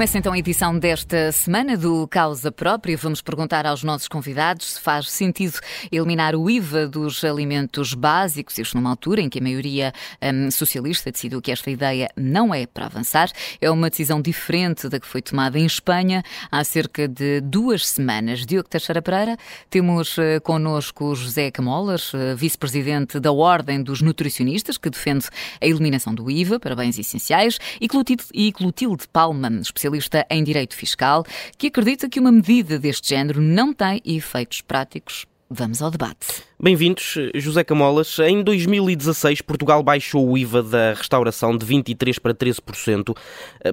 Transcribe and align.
Começa 0.00 0.16
então 0.16 0.32
a 0.32 0.38
edição 0.38 0.78
desta 0.78 1.30
semana 1.30 1.76
do 1.76 2.08
Causa 2.08 2.50
Própria. 2.50 2.96
Vamos 2.96 3.20
perguntar 3.20 3.66
aos 3.66 3.84
nossos 3.84 4.08
convidados 4.08 4.72
se 4.72 4.80
faz 4.80 5.10
sentido 5.10 5.58
eliminar 5.92 6.34
o 6.34 6.48
IVA 6.48 6.88
dos 6.88 7.22
alimentos 7.22 7.92
básicos, 7.92 8.56
isto 8.56 8.78
numa 8.78 8.88
altura 8.88 9.20
em 9.20 9.28
que 9.28 9.40
a 9.40 9.42
maioria 9.42 9.92
um, 10.22 10.50
socialista 10.50 11.12
decidiu 11.12 11.42
que 11.42 11.52
esta 11.52 11.70
ideia 11.70 12.08
não 12.16 12.54
é 12.54 12.66
para 12.66 12.86
avançar. 12.86 13.30
É 13.60 13.70
uma 13.70 13.90
decisão 13.90 14.22
diferente 14.22 14.88
da 14.88 14.98
que 14.98 15.06
foi 15.06 15.20
tomada 15.20 15.58
em 15.58 15.66
Espanha 15.66 16.22
há 16.50 16.64
cerca 16.64 17.06
de 17.06 17.42
duas 17.42 17.86
semanas. 17.86 18.46
Diogo 18.46 18.70
Teixeira 18.70 19.02
Pereira, 19.02 19.36
temos 19.68 20.16
uh, 20.16 20.40
connosco 20.42 21.14
José 21.14 21.50
Camolas, 21.50 22.14
uh, 22.14 22.34
vice-presidente 22.34 23.20
da 23.20 23.32
Ordem 23.32 23.82
dos 23.82 24.00
Nutricionistas, 24.00 24.78
que 24.78 24.88
defende 24.88 25.26
a 25.60 25.66
eliminação 25.66 26.14
do 26.14 26.30
IVA 26.30 26.58
para 26.58 26.74
bens 26.74 26.98
essenciais, 26.98 27.58
e 27.78 28.50
Clotilde 28.50 29.06
Palma, 29.12 29.50
especialista 29.60 29.89
em 30.30 30.44
direito 30.44 30.74
fiscal, 30.74 31.24
que 31.56 31.68
acredita 31.68 32.08
que 32.08 32.20
uma 32.20 32.32
medida 32.32 32.78
deste 32.78 33.08
género 33.08 33.40
não 33.40 33.72
tem 33.72 34.00
efeitos 34.04 34.60
práticos. 34.60 35.26
Vamos 35.52 35.82
ao 35.82 35.90
debate. 35.90 36.44
Bem-vindos, 36.62 37.16
José 37.34 37.64
Camolas. 37.64 38.20
Em 38.20 38.40
2016, 38.40 39.42
Portugal 39.42 39.82
baixou 39.82 40.30
o 40.30 40.38
IVA 40.38 40.62
da 40.62 40.94
restauração 40.94 41.56
de 41.56 41.66
23% 41.66 42.20
para 42.20 42.32
13%. 42.32 43.16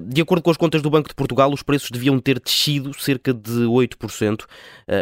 De 0.02 0.20
acordo 0.20 0.42
com 0.42 0.50
as 0.50 0.58
contas 0.58 0.82
do 0.82 0.90
Banco 0.90 1.08
de 1.08 1.14
Portugal, 1.14 1.54
os 1.54 1.62
preços 1.62 1.92
deviam 1.92 2.18
ter 2.18 2.40
descido 2.40 3.00
cerca 3.00 3.32
de 3.32 3.62
8%. 3.68 4.46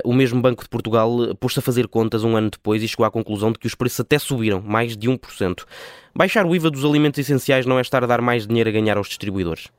O 0.03 0.13
mesmo 0.13 0.41
Banco 0.41 0.63
de 0.63 0.69
Portugal 0.69 1.33
pôs-se 1.39 1.59
a 1.59 1.61
fazer 1.61 1.87
contas 1.87 2.25
um 2.25 2.35
ano 2.35 2.49
depois 2.49 2.83
e 2.83 2.89
chegou 2.89 3.05
à 3.05 3.09
conclusão 3.09 3.53
de 3.53 3.59
que 3.59 3.67
os 3.67 3.75
preços 3.75 4.01
até 4.01 4.19
subiram, 4.19 4.61
mais 4.61 4.97
de 4.97 5.07
1%. 5.09 5.63
Baixar 6.13 6.45
o 6.45 6.53
IVA 6.53 6.69
dos 6.69 6.83
alimentos 6.83 7.19
essenciais 7.19 7.65
não 7.65 7.77
é 7.77 7.81
estar 7.81 8.03
a 8.03 8.07
dar 8.07 8.19
mais 8.19 8.45
dinheiro 8.45 8.69
a 8.69 8.73
ganhar 8.73 8.97
aos 8.97 9.07
distribuidores? 9.07 9.69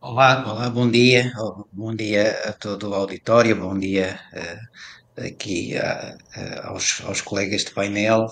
Olá, 0.00 0.44
olá, 0.48 0.70
bom 0.70 0.88
dia, 0.90 1.32
bom 1.72 1.94
dia 1.94 2.30
a 2.48 2.52
todo 2.52 2.90
o 2.90 2.94
auditório, 2.94 3.56
bom 3.56 3.76
dia 3.78 4.18
uh, 4.32 5.22
aqui 5.26 5.74
uh, 5.76 6.14
uh, 6.40 6.68
aos, 6.68 7.00
aos, 7.04 7.20
colegas 7.20 7.64
de 7.64 7.72
painel. 7.72 8.26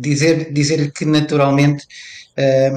dizer, 0.00 0.52
dizer 0.52 0.92
que 0.92 1.04
naturalmente 1.04 1.86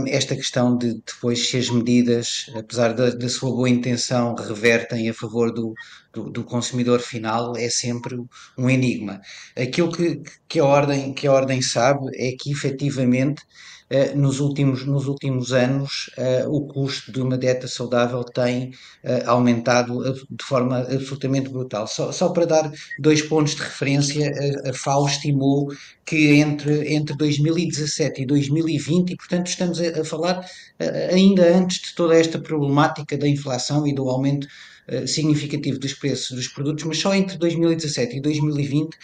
esta 0.07 0.35
questão 0.35 0.77
de 0.77 0.95
depois 1.05 1.49
se 1.49 1.57
as 1.57 1.69
medidas, 1.69 2.45
apesar 2.55 2.93
da, 2.93 3.09
da 3.09 3.27
sua 3.29 3.51
boa 3.51 3.69
intenção, 3.69 4.33
revertem 4.35 5.09
a 5.09 5.13
favor 5.13 5.53
do, 5.53 5.73
do, 6.13 6.29
do, 6.29 6.43
consumidor 6.43 6.99
final, 7.01 7.55
é 7.57 7.69
sempre 7.69 8.15
um 8.57 8.69
enigma. 8.69 9.19
Aquilo 9.57 9.91
que, 9.91 10.21
que, 10.47 10.59
a 10.59 10.65
ordem, 10.65 11.13
que 11.13 11.27
a 11.27 11.33
ordem 11.33 11.61
sabe 11.61 12.07
é 12.15 12.35
que 12.39 12.51
efetivamente 12.51 13.43
eh, 13.89 14.13
nos, 14.13 14.39
últimos, 14.39 14.85
nos 14.85 15.07
últimos 15.07 15.51
anos 15.51 16.11
eh, 16.15 16.45
o 16.47 16.61
custo 16.67 17.11
de 17.11 17.21
uma 17.21 17.35
dieta 17.37 17.67
saudável 17.67 18.23
tem 18.23 18.71
eh, 19.03 19.23
aumentado 19.25 20.03
de 20.29 20.43
forma 20.43 20.79
absolutamente 20.81 21.49
brutal. 21.49 21.87
Só, 21.87 22.11
só 22.11 22.29
para 22.29 22.45
dar 22.45 22.71
dois 22.99 23.23
pontos 23.23 23.55
de 23.55 23.63
referência, 23.63 24.31
a, 24.65 24.73
FAO 24.73 25.07
estimou 25.07 25.69
que 26.05 26.35
entre, 26.35 26.93
entre 26.93 27.15
2017 27.17 28.21
e 28.21 28.25
2020, 28.27 29.11
e 29.11 29.15
portanto 29.15 29.47
estamos 29.49 29.79
a, 29.81 30.03
falar 30.03 30.45
ainda 31.11 31.55
antes 31.55 31.81
de 31.81 31.95
toda 31.95 32.15
esta 32.15 32.39
problemática 32.39 33.17
da 33.17 33.27
inflação 33.27 33.85
e 33.85 33.93
do 33.93 34.09
aumento 34.09 34.47
eh, 34.91 35.05
significativo 35.05 35.77
dos 35.77 35.93
preços 35.93 36.35
dos 36.35 36.47
produtos, 36.47 36.83
mas 36.83 36.97
só 36.97 37.13
entre 37.13 37.37
2017 37.37 38.17
e 38.17 38.21
2020 38.21 38.97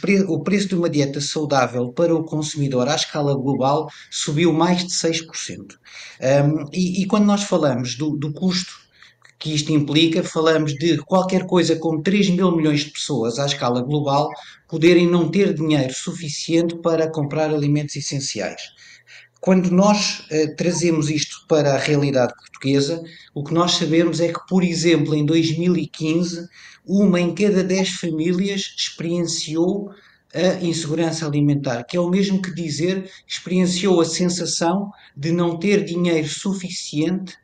pre 0.00 0.20
o 0.28 0.38
preço 0.44 0.68
de 0.68 0.76
uma 0.76 0.88
dieta 0.88 1.20
saudável 1.20 1.88
para 1.92 2.14
o 2.14 2.22
consumidor 2.22 2.88
à 2.88 2.94
escala 2.94 3.34
global 3.34 3.88
subiu 4.12 4.52
mais 4.52 4.84
de 4.86 4.92
6%. 4.92 5.72
Um, 6.20 6.68
e, 6.72 7.02
e, 7.02 7.06
quando 7.06 7.24
nós 7.24 7.42
falamos 7.42 7.96
do, 7.96 8.16
do 8.16 8.32
custo 8.32 8.72
que 9.36 9.52
isto 9.52 9.72
implica, 9.72 10.22
falamos 10.22 10.72
de 10.74 10.98
qualquer 10.98 11.46
coisa 11.46 11.74
como 11.76 12.00
3 12.00 12.30
mil 12.30 12.54
milhões 12.56 12.84
de 12.84 12.92
pessoas 12.92 13.36
à 13.40 13.46
escala 13.46 13.82
global 13.82 14.28
poderem 14.68 15.08
não 15.08 15.28
ter 15.28 15.52
dinheiro 15.52 15.92
suficiente 15.92 16.76
para 16.76 17.10
comprar 17.10 17.52
alimentos 17.52 17.96
essenciais. 17.96 18.62
Quando 19.44 19.70
nós 19.70 20.20
uh, 20.20 20.56
trazemos 20.56 21.10
isto 21.10 21.44
para 21.46 21.74
a 21.74 21.78
realidade 21.78 22.32
portuguesa, 22.34 23.04
o 23.34 23.44
que 23.44 23.52
nós 23.52 23.72
sabemos 23.72 24.18
é 24.18 24.32
que, 24.32 24.40
por 24.48 24.64
exemplo, 24.64 25.14
em 25.14 25.22
2015, 25.22 26.48
uma 26.82 27.20
em 27.20 27.34
cada 27.34 27.62
dez 27.62 27.90
famílias 27.90 28.74
experienciou 28.74 29.90
a 30.32 30.64
insegurança 30.64 31.26
alimentar, 31.26 31.84
que 31.84 31.94
é 31.94 32.00
o 32.00 32.08
mesmo 32.08 32.40
que 32.40 32.54
dizer 32.54 33.10
experienciou 33.28 34.00
a 34.00 34.06
sensação 34.06 34.90
de 35.14 35.30
não 35.30 35.58
ter 35.58 35.84
dinheiro 35.84 36.26
suficiente 36.26 37.36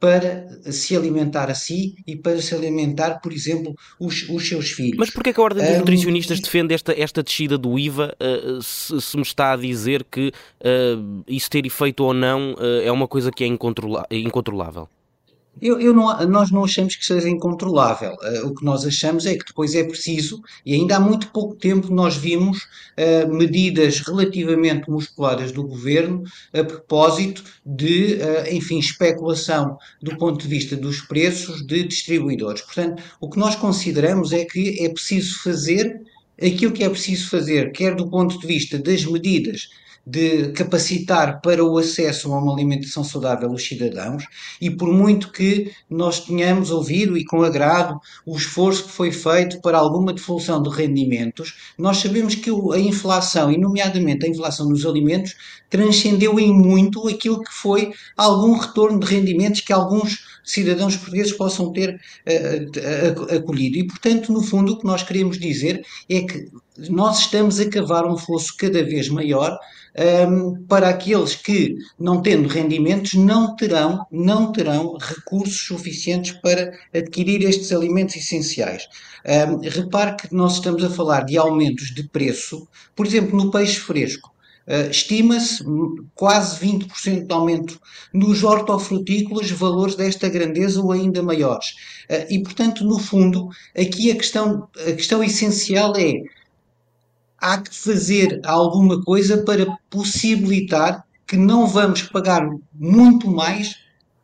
para 0.00 0.46
se 0.70 0.96
alimentar 0.96 1.50
a 1.50 1.54
si 1.54 1.94
e 2.06 2.14
para 2.14 2.40
se 2.40 2.54
alimentar, 2.54 3.20
por 3.20 3.32
exemplo, 3.32 3.74
os, 3.98 4.28
os 4.28 4.48
seus 4.48 4.70
filhos. 4.70 4.96
Mas 4.96 5.10
porquê 5.10 5.32
que 5.32 5.40
a 5.40 5.42
Ordem 5.42 5.64
dos 5.64 5.74
um, 5.74 5.78
Nutricionistas 5.78 6.40
defende 6.40 6.72
esta, 6.72 6.92
esta 6.92 7.22
descida 7.22 7.58
do 7.58 7.78
IVA, 7.78 8.14
uh, 8.20 8.62
se, 8.62 9.00
se, 9.00 9.16
me 9.16 9.22
está 9.22 9.52
a 9.52 9.56
dizer 9.56 10.04
que 10.04 10.28
uh, 10.28 11.24
isso 11.26 11.50
ter 11.50 11.66
efeito 11.66 12.04
ou 12.04 12.14
não 12.14 12.54
uh, 12.54 12.82
é 12.82 12.92
uma 12.92 13.08
coisa 13.08 13.32
que 13.32 13.42
é 13.42 13.46
incontrolável? 13.46 14.88
Eu, 15.60 15.80
eu 15.80 15.94
não, 15.94 16.26
nós 16.26 16.50
não 16.50 16.64
achamos 16.64 16.96
que 16.96 17.04
seja 17.04 17.28
incontrolável. 17.28 18.12
Uh, 18.14 18.46
o 18.46 18.54
que 18.54 18.64
nós 18.64 18.86
achamos 18.86 19.26
é 19.26 19.36
que 19.36 19.44
depois 19.44 19.74
é 19.74 19.84
preciso, 19.84 20.40
e 20.64 20.74
ainda 20.74 20.96
há 20.96 21.00
muito 21.00 21.28
pouco 21.28 21.54
tempo 21.54 21.92
nós 21.92 22.16
vimos 22.16 22.58
uh, 22.58 23.32
medidas 23.32 24.00
relativamente 24.00 24.90
musculadas 24.90 25.52
do 25.52 25.62
governo 25.62 26.22
a 26.52 26.64
propósito 26.64 27.42
de, 27.64 28.14
uh, 28.14 28.54
enfim, 28.54 28.78
especulação 28.78 29.78
do 30.02 30.16
ponto 30.16 30.42
de 30.42 30.48
vista 30.48 30.76
dos 30.76 31.00
preços 31.00 31.66
de 31.66 31.84
distribuidores. 31.84 32.62
Portanto, 32.62 33.02
o 33.20 33.28
que 33.28 33.38
nós 33.38 33.56
consideramos 33.56 34.32
é 34.32 34.44
que 34.44 34.84
é 34.84 34.88
preciso 34.88 35.42
fazer 35.42 36.00
aquilo 36.40 36.72
que 36.72 36.84
é 36.84 36.88
preciso 36.88 37.28
fazer, 37.28 37.72
quer 37.72 37.94
do 37.94 38.08
ponto 38.08 38.38
de 38.38 38.46
vista 38.46 38.78
das 38.78 39.04
medidas 39.04 39.68
de 40.10 40.52
capacitar 40.52 41.42
para 41.42 41.62
o 41.62 41.76
acesso 41.76 42.32
a 42.32 42.38
uma 42.38 42.54
alimentação 42.54 43.04
saudável 43.04 43.50
os 43.50 43.66
cidadãos 43.66 44.24
e 44.58 44.70
por 44.70 44.90
muito 44.90 45.30
que 45.30 45.70
nós 45.90 46.20
tenhamos 46.20 46.70
ouvido 46.70 47.18
e 47.18 47.26
com 47.26 47.42
agrado 47.42 48.00
o 48.24 48.34
esforço 48.34 48.84
que 48.84 48.92
foi 48.92 49.12
feito 49.12 49.60
para 49.60 49.76
alguma 49.76 50.14
devolução 50.14 50.62
de 50.62 50.70
rendimentos, 50.70 51.54
nós 51.76 51.98
sabemos 51.98 52.34
que 52.34 52.48
a 52.48 52.78
inflação, 52.78 53.52
e 53.52 53.58
nomeadamente 53.58 54.24
a 54.24 54.30
inflação 54.30 54.68
dos 54.68 54.86
alimentos, 54.86 55.36
transcendeu 55.68 56.40
em 56.40 56.52
muito 56.52 57.06
aquilo 57.06 57.42
que 57.42 57.52
foi 57.52 57.92
algum 58.16 58.56
retorno 58.56 58.98
de 58.98 59.06
rendimentos 59.06 59.60
que 59.60 59.74
alguns 59.74 60.37
cidadãos 60.50 60.96
portugueses 60.96 61.32
possam 61.32 61.72
ter 61.72 61.94
uh, 61.94 63.36
acolhido. 63.36 63.78
E, 63.78 63.86
portanto, 63.86 64.32
no 64.32 64.42
fundo, 64.42 64.72
o 64.72 64.78
que 64.78 64.86
nós 64.86 65.02
queremos 65.02 65.38
dizer 65.38 65.84
é 66.08 66.22
que 66.22 66.48
nós 66.88 67.20
estamos 67.20 67.58
a 67.60 67.68
cavar 67.68 68.06
um 68.06 68.16
fosso 68.16 68.56
cada 68.56 68.82
vez 68.84 69.08
maior 69.08 69.58
um, 70.28 70.64
para 70.66 70.88
aqueles 70.88 71.34
que, 71.34 71.76
não 71.98 72.22
tendo 72.22 72.48
rendimentos, 72.48 73.14
não 73.14 73.56
terão, 73.56 74.06
não 74.10 74.52
terão 74.52 74.96
recursos 74.96 75.60
suficientes 75.60 76.32
para 76.32 76.72
adquirir 76.94 77.42
estes 77.42 77.72
alimentos 77.72 78.16
essenciais. 78.16 78.88
Um, 79.26 79.60
repare 79.68 80.16
que 80.16 80.34
nós 80.34 80.54
estamos 80.54 80.84
a 80.84 80.90
falar 80.90 81.24
de 81.24 81.36
aumentos 81.36 81.92
de 81.92 82.08
preço, 82.08 82.68
por 82.94 83.06
exemplo, 83.06 83.36
no 83.36 83.50
peixe 83.50 83.80
fresco. 83.80 84.30
Uh, 84.68 84.90
Estima-se 84.90 85.64
quase 86.14 86.60
20% 86.60 87.26
de 87.26 87.32
aumento 87.32 87.80
nos 88.12 88.44
hortofrutícolas, 88.44 89.50
valores 89.50 89.94
desta 89.94 90.28
grandeza 90.28 90.82
ou 90.82 90.92
ainda 90.92 91.22
maiores. 91.22 91.70
Uh, 92.10 92.30
e, 92.30 92.42
portanto, 92.42 92.84
no 92.84 92.98
fundo, 92.98 93.48
aqui 93.74 94.10
a 94.10 94.16
questão, 94.16 94.68
a 94.86 94.92
questão 94.92 95.24
essencial 95.24 95.96
é 95.96 96.22
há 97.38 97.58
que 97.62 97.74
fazer 97.74 98.40
alguma 98.44 99.02
coisa 99.02 99.38
para 99.38 99.66
possibilitar 99.88 101.04
que 101.26 101.36
não 101.36 101.66
vamos 101.66 102.02
pagar 102.02 102.46
muito 102.74 103.30
mais 103.30 103.76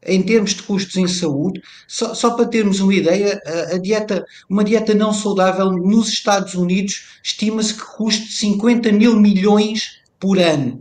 em 0.07 0.23
termos 0.23 0.53
de 0.53 0.63
custos 0.63 0.97
em 0.97 1.07
saúde. 1.07 1.63
Só, 1.89 2.15
só 2.15 2.31
para 2.33 2.47
termos 2.47 2.81
uma 2.81 2.95
ideia, 2.95 3.41
a, 3.47 3.75
a, 3.75 3.79
dieta, 3.79 4.25
uma 4.49 4.65
dieta 4.65 4.95
não 4.95 5.13
saudável 5.13 5.73
nos 5.73 6.09
Estados 6.09 6.55
Unidos 6.55 7.19
estima-se 7.23 7.75
que 7.75 7.85
custe 7.85 8.33
50 8.33 8.93
mil 8.93 9.19
milhões 9.19 10.04
por 10.19 10.39
ano. 10.39 10.81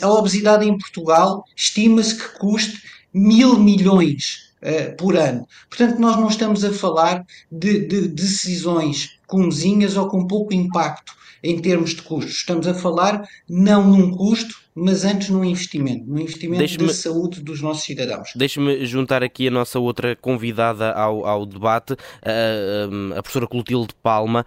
a 0.00 0.08
obesidade 0.10 0.66
em 0.66 0.76
Portugal 0.76 1.44
estima-se 1.56 2.16
que 2.16 2.38
custe 2.38 2.82
mil 3.12 3.58
milhões 3.58 4.52
uh, 4.62 4.96
por 4.96 5.16
ano. 5.16 5.46
Portanto, 5.68 5.98
nós 5.98 6.16
não 6.16 6.28
estamos 6.28 6.64
a 6.64 6.72
falar 6.72 7.24
de, 7.50 7.86
de 7.86 8.08
decisões 8.08 9.18
comezinhas 9.26 9.96
ou 9.96 10.08
com 10.08 10.26
pouco 10.26 10.52
impacto 10.54 11.12
em 11.42 11.60
termos 11.60 11.90
de 11.90 12.02
custos. 12.02 12.36
Estamos 12.36 12.66
a 12.66 12.74
falar 12.74 13.28
não 13.48 13.86
num 13.88 14.10
custo, 14.16 14.54
mas 14.78 15.04
antes 15.04 15.28
no 15.30 15.44
investimento, 15.44 16.04
no 16.06 16.20
investimento 16.20 16.78
da 16.78 16.92
saúde 16.92 17.40
dos 17.42 17.60
nossos 17.60 17.82
cidadãos. 17.84 18.30
Deixe-me 18.34 18.86
juntar 18.86 19.22
aqui 19.22 19.48
a 19.48 19.50
nossa 19.50 19.78
outra 19.78 20.14
convidada 20.16 20.92
ao, 20.92 21.26
ao 21.26 21.44
debate, 21.44 21.96
a, 22.22 23.18
a 23.18 23.22
professora 23.22 23.46
Clotilde 23.46 23.94
Palma, 24.02 24.46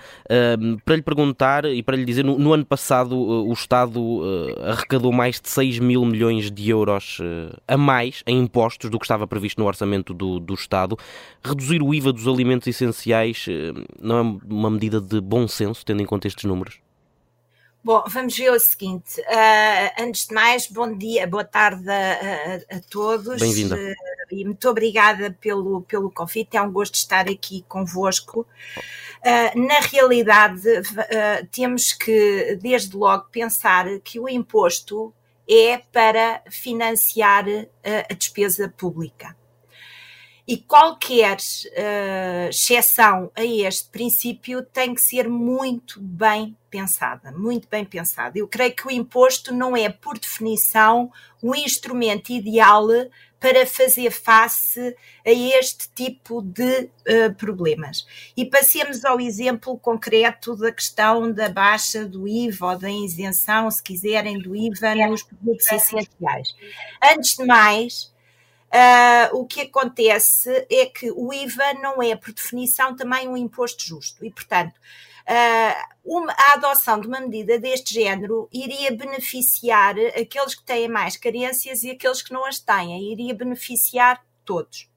para 0.85 0.95
lhe 0.95 1.01
perguntar 1.01 1.65
e 1.65 1.83
para 1.83 1.97
lhe 1.97 2.05
dizer, 2.05 2.23
no, 2.23 2.37
no 2.39 2.53
ano 2.53 2.65
passado 2.65 3.17
o 3.17 3.51
Estado 3.51 4.21
arrecadou 4.63 5.11
mais 5.11 5.39
de 5.39 5.49
6 5.49 5.79
mil 5.79 6.05
milhões 6.05 6.49
de 6.49 6.69
euros 6.69 7.19
a 7.67 7.77
mais 7.77 8.23
em 8.25 8.39
impostos 8.39 8.89
do 8.89 8.97
que 8.97 9.05
estava 9.05 9.27
previsto 9.27 9.59
no 9.59 9.67
orçamento 9.67 10.13
do, 10.13 10.39
do 10.39 10.53
Estado. 10.53 10.97
Reduzir 11.43 11.81
o 11.81 11.93
IVA 11.93 12.13
dos 12.13 12.27
alimentos 12.27 12.67
essenciais 12.67 13.45
não 13.99 14.17
é 14.17 14.53
uma 14.53 14.69
medida 14.69 15.01
de 15.01 15.19
bom 15.19 15.47
senso, 15.47 15.85
tendo 15.85 16.01
em 16.01 16.05
conta 16.05 16.27
estes 16.27 16.45
números? 16.45 16.79
Bom, 17.83 18.03
vamos 18.07 18.37
ver 18.37 18.51
o 18.51 18.59
seguinte. 18.59 19.19
Uh, 19.21 20.03
antes 20.03 20.27
de 20.27 20.35
mais, 20.35 20.67
bom 20.67 20.95
dia, 20.95 21.25
boa 21.25 21.43
tarde 21.43 21.89
a, 21.89 22.11
a, 22.73 22.77
a 22.77 22.79
todos. 22.91 23.41
Bem-vinda. 23.41 23.75
Uh, 23.75 23.95
e 24.35 24.45
muito 24.45 24.69
obrigada 24.69 25.35
pelo, 25.41 25.81
pelo 25.81 26.11
convite. 26.11 26.55
É 26.55 26.61
um 26.61 26.71
gosto 26.71 26.93
estar 26.93 27.27
aqui 27.27 27.65
convosco. 27.67 28.41
Uh, 28.41 29.59
na 29.59 29.79
realidade, 29.79 30.61
temos 31.51 31.91
que, 31.91 32.55
desde 32.61 32.95
logo, 32.95 33.25
pensar 33.31 33.87
que 34.03 34.19
o 34.19 34.29
imposto 34.29 35.11
é 35.49 35.79
para 35.91 36.43
financiar 36.51 37.45
a 37.83 38.13
despesa 38.13 38.71
pública 38.77 39.35
e 40.51 40.57
qualquer 40.57 41.37
uh, 41.37 42.49
exceção 42.49 43.31
a 43.33 43.41
este 43.41 43.87
princípio 43.87 44.61
tem 44.61 44.93
que 44.93 45.01
ser 45.01 45.29
muito 45.29 46.01
bem 46.01 46.57
pensada, 46.69 47.31
muito 47.31 47.69
bem 47.69 47.85
pensada. 47.85 48.37
Eu 48.37 48.49
creio 48.49 48.75
que 48.75 48.85
o 48.85 48.91
imposto 48.91 49.53
não 49.53 49.77
é, 49.77 49.87
por 49.87 50.19
definição, 50.19 51.09
o 51.41 51.55
instrumento 51.55 52.33
ideal 52.33 52.85
para 53.39 53.65
fazer 53.65 54.11
face 54.11 54.93
a 55.25 55.31
este 55.31 55.89
tipo 55.95 56.41
de 56.41 56.89
uh, 57.07 57.33
problemas. 57.37 58.05
E 58.35 58.43
passemos 58.43 59.05
ao 59.05 59.21
exemplo 59.21 59.79
concreto 59.79 60.53
da 60.57 60.69
questão 60.69 61.31
da 61.31 61.47
baixa 61.47 62.03
do 62.03 62.27
IVA 62.27 62.73
ou 62.73 62.77
da 62.77 62.91
isenção, 62.91 63.71
se 63.71 63.81
quiserem, 63.81 64.37
do 64.37 64.53
IVA 64.53 64.95
nos 65.07 65.23
produtos 65.23 65.71
essenciais. 65.71 66.49
Antes 67.01 67.37
de 67.37 67.45
mais, 67.45 68.11
Uh, 68.73 69.37
o 69.37 69.45
que 69.45 69.61
acontece 69.61 70.49
é 70.71 70.85
que 70.85 71.11
o 71.11 71.33
IVA 71.33 71.73
não 71.81 72.01
é, 72.01 72.15
por 72.15 72.31
definição, 72.31 72.95
também 72.95 73.27
um 73.27 73.35
imposto 73.35 73.83
justo 73.83 74.23
e, 74.23 74.31
portanto, 74.31 74.73
uh, 75.27 75.95
uma, 76.05 76.31
a 76.31 76.53
adoção 76.53 76.99
de 77.01 77.07
uma 77.07 77.19
medida 77.19 77.59
deste 77.59 77.93
género 77.93 78.47
iria 78.51 78.95
beneficiar 78.95 79.95
aqueles 80.19 80.55
que 80.55 80.63
têm 80.63 80.87
mais 80.87 81.17
carências 81.17 81.83
e 81.83 81.91
aqueles 81.91 82.21
que 82.21 82.31
não 82.31 82.45
as 82.45 82.59
têm, 82.59 83.11
iria 83.11 83.33
beneficiar 83.33 84.23
todos. 84.45 84.90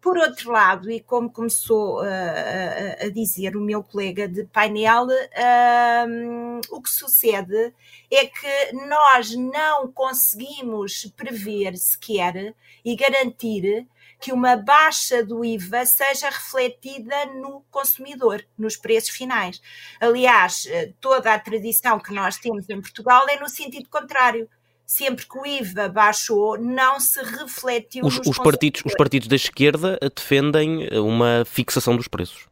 Por 0.00 0.16
outro 0.16 0.50
lado, 0.50 0.90
e 0.90 1.00
como 1.00 1.30
começou 1.30 2.00
uh, 2.00 3.04
a, 3.04 3.08
dizer 3.10 3.54
o 3.54 3.60
meu 3.60 3.82
colega 3.82 4.26
de 4.26 4.44
painel, 4.44 5.06
uh, 5.06 6.60
o 6.70 6.80
que 6.80 6.88
sucede 6.88 7.74
é 8.10 8.26
que 8.26 8.72
nós 8.88 9.34
não 9.34 9.92
conseguimos 9.92 11.04
prever 11.14 11.76
sequer 11.76 12.54
e 12.82 12.96
garantir 12.96 13.86
que 14.20 14.32
uma 14.32 14.56
baixa 14.56 15.24
do 15.24 15.44
IVA 15.44 15.86
seja 15.86 16.28
refletida 16.28 17.26
no 17.26 17.62
consumidor, 17.70 18.44
nos 18.56 18.76
preços 18.76 19.10
finais. 19.10 19.60
Aliás, 19.98 20.66
eh, 20.66 20.92
toda 21.00 21.32
a 21.32 21.38
tradição 21.38 21.98
que 21.98 22.12
nós 22.12 22.36
temos 22.36 22.68
em 22.68 22.80
Portugal 22.82 23.26
é 23.30 23.40
no 23.40 23.48
sentido 23.48 23.88
contrário 23.88 24.48
sempre 24.90 25.24
que 25.24 25.38
o 25.38 25.46
IVA 25.46 25.88
baixou, 25.88 26.58
não 26.58 26.98
se 26.98 27.22
refletiu 27.22 28.04
os, 28.04 28.18
os 28.26 28.36
partidos 28.36 28.82
Os 28.84 28.92
partidos 28.96 29.28
da 29.28 29.36
esquerda 29.36 29.96
defendem 30.16 30.88
uma 30.98 31.44
fixação 31.46 31.96
dos 31.96 32.08
preços. 32.08 32.48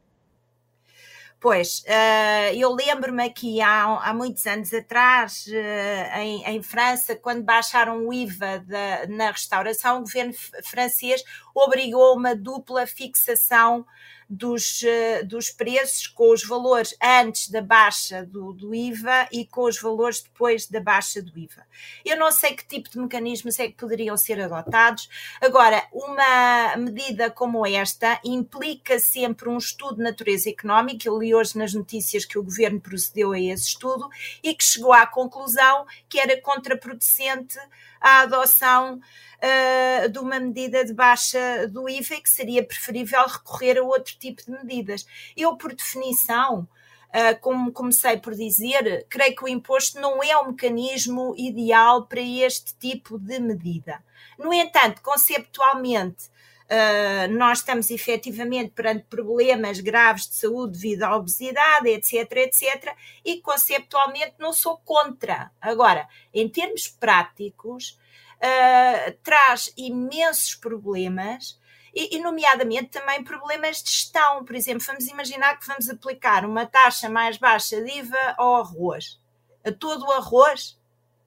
Pois, 1.41 1.81
uh, 1.81 2.55
eu 2.55 2.73
lembro-me 2.73 3.25
aqui 3.25 3.61
há, 3.61 3.87
há 4.03 4.15
muitos 4.15 4.47
anos 4.47 4.73
atrás, 4.73 5.47
uh, 5.49 6.19
em, 6.19 6.45
em, 6.45 6.63
França, 6.63 7.17
quando 7.17 7.43
baixaram 7.43 8.07
o 8.07 8.13
IVA 8.13 8.61
da, 8.61 9.07
na 9.09 9.33
restauração, 9.33 9.99
o 9.99 10.01
governo 10.03 10.33
francês 10.65 11.25
obrigou 11.53 12.17
uma 12.17 12.37
dupla 12.37 12.87
fixação 12.87 13.85
dos, 14.29 14.83
eh, 14.83 15.23
dos 15.23 15.51
preços 15.51 16.07
com 16.07 16.33
os 16.33 16.45
valores 16.45 16.95
antes 17.03 17.49
da 17.49 17.63
baixa 17.63 18.27
do, 18.27 18.53
do 18.53 18.75
IVA 18.75 19.27
e 19.33 19.47
com 19.47 19.63
os 19.63 19.81
valores 19.81 20.21
depois 20.23 20.67
da 20.67 20.81
baixa 20.81 21.23
do 21.23 21.39
IVA. 21.39 21.67
Eu 22.05 22.19
não 22.19 22.31
sei 22.31 22.55
que 22.55 22.67
tipo 22.67 22.91
de 22.91 22.99
mecanismos 22.99 23.59
é 23.59 23.69
que 23.69 23.75
poderiam 23.75 24.17
ser 24.17 24.41
adotados. 24.41 25.09
Agora, 25.41 25.83
uma 25.93 26.77
medida 26.77 27.31
como 27.31 27.65
esta 27.65 28.21
implica 28.23 28.99
sempre 28.99 29.49
um 29.49 29.57
estudo 29.57 29.97
de 29.97 30.03
natureza 30.03 30.51
económica. 30.51 31.09
Eu 31.09 31.19
li 31.19 31.35
hoje 31.35 31.57
nas 31.57 31.73
notícias 31.73 32.27
que 32.27 32.39
o 32.39 32.43
governo 32.43 32.81
procedeu 32.81 33.33
a 33.33 33.41
esse 33.41 33.69
estudo 33.69 34.09
e 34.43 34.55
que 34.55 34.65
chegou 34.65 34.93
à 34.93 35.07
conclusão 35.07 35.87
que 36.09 36.21
era 36.21 36.39
contraproducente 36.41 37.59
a 38.01 38.21
adoção 38.21 38.99
uh, 38.99 40.09
de 40.09 40.19
uma 40.19 40.39
medida 40.39 40.85
de 40.85 40.93
baixa 40.93 41.67
do 41.69 41.89
IVA 41.89 42.15
e 42.15 42.21
que 42.21 42.31
seria 42.31 42.65
preferível 42.65 43.27
recorrer 43.27 43.79
a 43.79 43.83
outro 43.83 44.17
tipo 44.19 44.43
de 44.45 44.51
medidas. 44.51 45.07
Eu, 45.37 45.57
por 45.57 45.75
definição, 45.75 46.69
Uh, 47.09 47.41
como 47.41 47.73
comecei 47.73 48.19
por 48.19 48.35
dizer, 48.35 49.07
creio 49.09 49.35
que 49.35 49.43
o 49.43 49.49
imposto 49.49 49.99
não 49.99 50.23
é 50.23 50.37
o 50.37 50.49
mecanismo 50.49 51.35
ideal 51.39 52.05
para 52.05 52.21
este 52.21 52.75
tipo 52.75 53.19
de 53.19 53.41
medida. 53.41 54.05
No 54.39 54.53
entanto, 54.53 55.01
conceptualmente, 55.01 56.29
uh, 56.71 57.33
nós 57.33 57.59
estamos 57.59 57.91
efetivamente 57.91 58.71
perante 58.71 59.05
problemas 59.05 59.81
graves 59.81 60.29
de 60.29 60.35
saúde 60.35 60.73
devido 60.73 61.03
à 61.03 61.17
obesidade, 61.17 61.89
etc, 61.89 62.31
etc, 62.37 62.95
e 63.25 63.41
conceptualmente 63.41 64.35
não 64.39 64.53
sou 64.53 64.79
contra. 64.79 65.51
Agora, 65.61 66.09
em 66.33 66.49
termos 66.49 66.89
práticos, 66.89 67.99
uh, 68.37 69.13
traz 69.23 69.73
imensos 69.77 70.55
problemas. 70.55 71.59
E, 71.95 72.21
nomeadamente 72.21 72.91
também 72.91 73.25
problemas 73.25 73.83
de 73.83 73.91
gestão. 73.91 74.45
Por 74.45 74.55
exemplo, 74.55 74.85
vamos 74.87 75.09
imaginar 75.09 75.59
que 75.59 75.67
vamos 75.67 75.89
aplicar 75.89 76.45
uma 76.45 76.65
taxa 76.65 77.09
mais 77.09 77.39
baixa 77.39 77.83
de 77.83 77.91
IVA 77.91 78.35
ao 78.37 78.57
arroz. 78.57 79.19
A 79.65 79.73
todo 79.73 80.05
o 80.05 80.13
arroz 80.13 80.78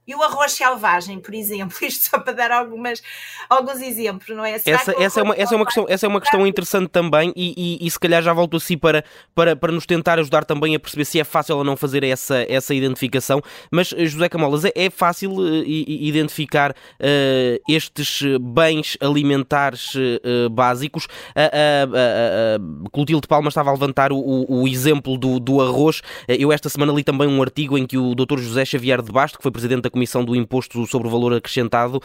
e 0.08 0.16
o 0.16 0.24
arroz 0.24 0.54
selvagem, 0.54 1.20
por 1.20 1.34
exemplo, 1.34 1.78
isto 1.82 2.10
só 2.10 2.20
para 2.20 2.34
dar 2.34 2.52
algumas, 2.52 3.02
alguns 3.50 3.82
exemplos, 3.82 4.36
não 4.36 4.44
é? 4.44 4.52
essa, 4.52 4.70
essa, 5.00 5.20
é 5.20 5.24
uma, 5.24 5.36
essa, 5.36 5.54
é 5.54 5.58
uma 5.58 5.66
questão, 5.66 5.86
essa 5.88 6.06
é 6.06 6.10
uma 6.10 6.20
questão 6.20 6.48
interessante 6.48 6.90
também 6.90 7.32
e, 7.36 7.54
e, 7.82 7.86
e, 7.86 7.92
se 7.92 8.00
calhar 8.00 8.22
já 8.22 8.34
volto 8.34 8.58
assim 8.58 8.78
para, 8.78 9.04
para, 9.36 9.56
para 9.56 9.72
nos 9.72 9.86
tentar 9.86 10.20
ajudar 10.20 10.44
também 10.44 10.76
a 10.76 10.80
perceber 10.80 11.06
se 11.06 11.20
é 11.20 11.24
fácil 11.24 11.58
ou 11.58 11.64
não 11.64 11.78
fazer 11.78 12.04
essa, 12.04 12.46
essa 12.50 12.74
identificação. 12.74 13.42
Mas, 13.70 13.94
eh, 13.96 14.06
José 14.06 14.28
Camolas, 14.28 14.66
é, 14.66 14.72
é 14.76 14.90
fácil 14.90 15.34
uh, 15.34 15.64
identificar 15.66 16.72
uh, 16.72 17.64
estes 17.70 18.24
bens 18.40 18.98
alimentares 19.00 19.94
uh, 19.96 20.50
básicos? 20.50 21.06
Uh, 21.06 22.90
Clotilde 22.90 23.28
Palma 23.28 23.50
estava 23.50 23.70
a 23.70 23.74
levantar 23.74 24.12
o, 24.12 24.18
o, 24.18 24.64
o 24.64 24.68
exemplo 24.68 25.18
do, 25.18 25.40
do 25.40 25.62
arroz. 25.62 26.02
eu 26.28 26.52
esta 26.52 26.70
semana 26.70 26.92
li 26.92 27.04
também 27.04 27.28
um 27.28 27.42
artigo 27.42 27.78
em 27.78 27.86
que 27.86 27.98
o 27.98 28.16
Dr. 28.16 28.40
José 28.40 28.66
Xavier 28.66 29.02
de 29.02 29.12
Basto, 29.12 29.38
que 29.38 29.44
foi 29.44 29.52
presidente 29.52 29.84
da 29.84 29.91
Comissão 29.92 30.24
do 30.24 30.36
Imposto 30.36 30.86
sobre 30.88 31.08
o 31.08 31.12
Valor 31.12 31.34
Acrescentado, 31.34 32.00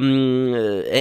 um, 0.00 0.52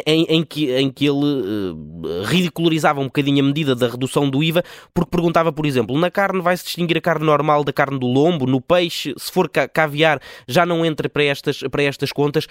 em, 0.06 0.24
em, 0.24 0.44
que, 0.44 0.72
em 0.74 0.92
que 0.92 1.06
ele 1.06 1.26
uh, 1.26 2.24
ridicularizava 2.24 3.00
um 3.00 3.06
bocadinho 3.06 3.44
a 3.44 3.48
medida 3.48 3.76
da 3.76 3.88
redução 3.88 4.30
do 4.30 4.44
IVA, 4.44 4.64
porque 4.94 5.12
perguntava, 5.12 5.52
por 5.52 5.66
exemplo, 5.66 5.98
na 5.98 6.12
carne 6.12 6.42
vai-se 6.42 6.64
distinguir 6.64 6.98
a 6.98 7.02
carne 7.02 7.26
normal 7.26 7.64
da 7.64 7.72
carne 7.72 8.00
do 8.00 8.08
lombo, 8.08 8.46
no 8.46 8.60
peixe, 8.60 9.14
se 9.18 9.32
for 9.32 9.50
caviar, 9.50 10.20
já 10.48 10.66
não 10.66 10.86
entra 10.86 11.08
para 11.08 11.24
estas, 11.24 11.62
para 11.62 11.84
estas 11.84 12.12
contas. 12.12 12.46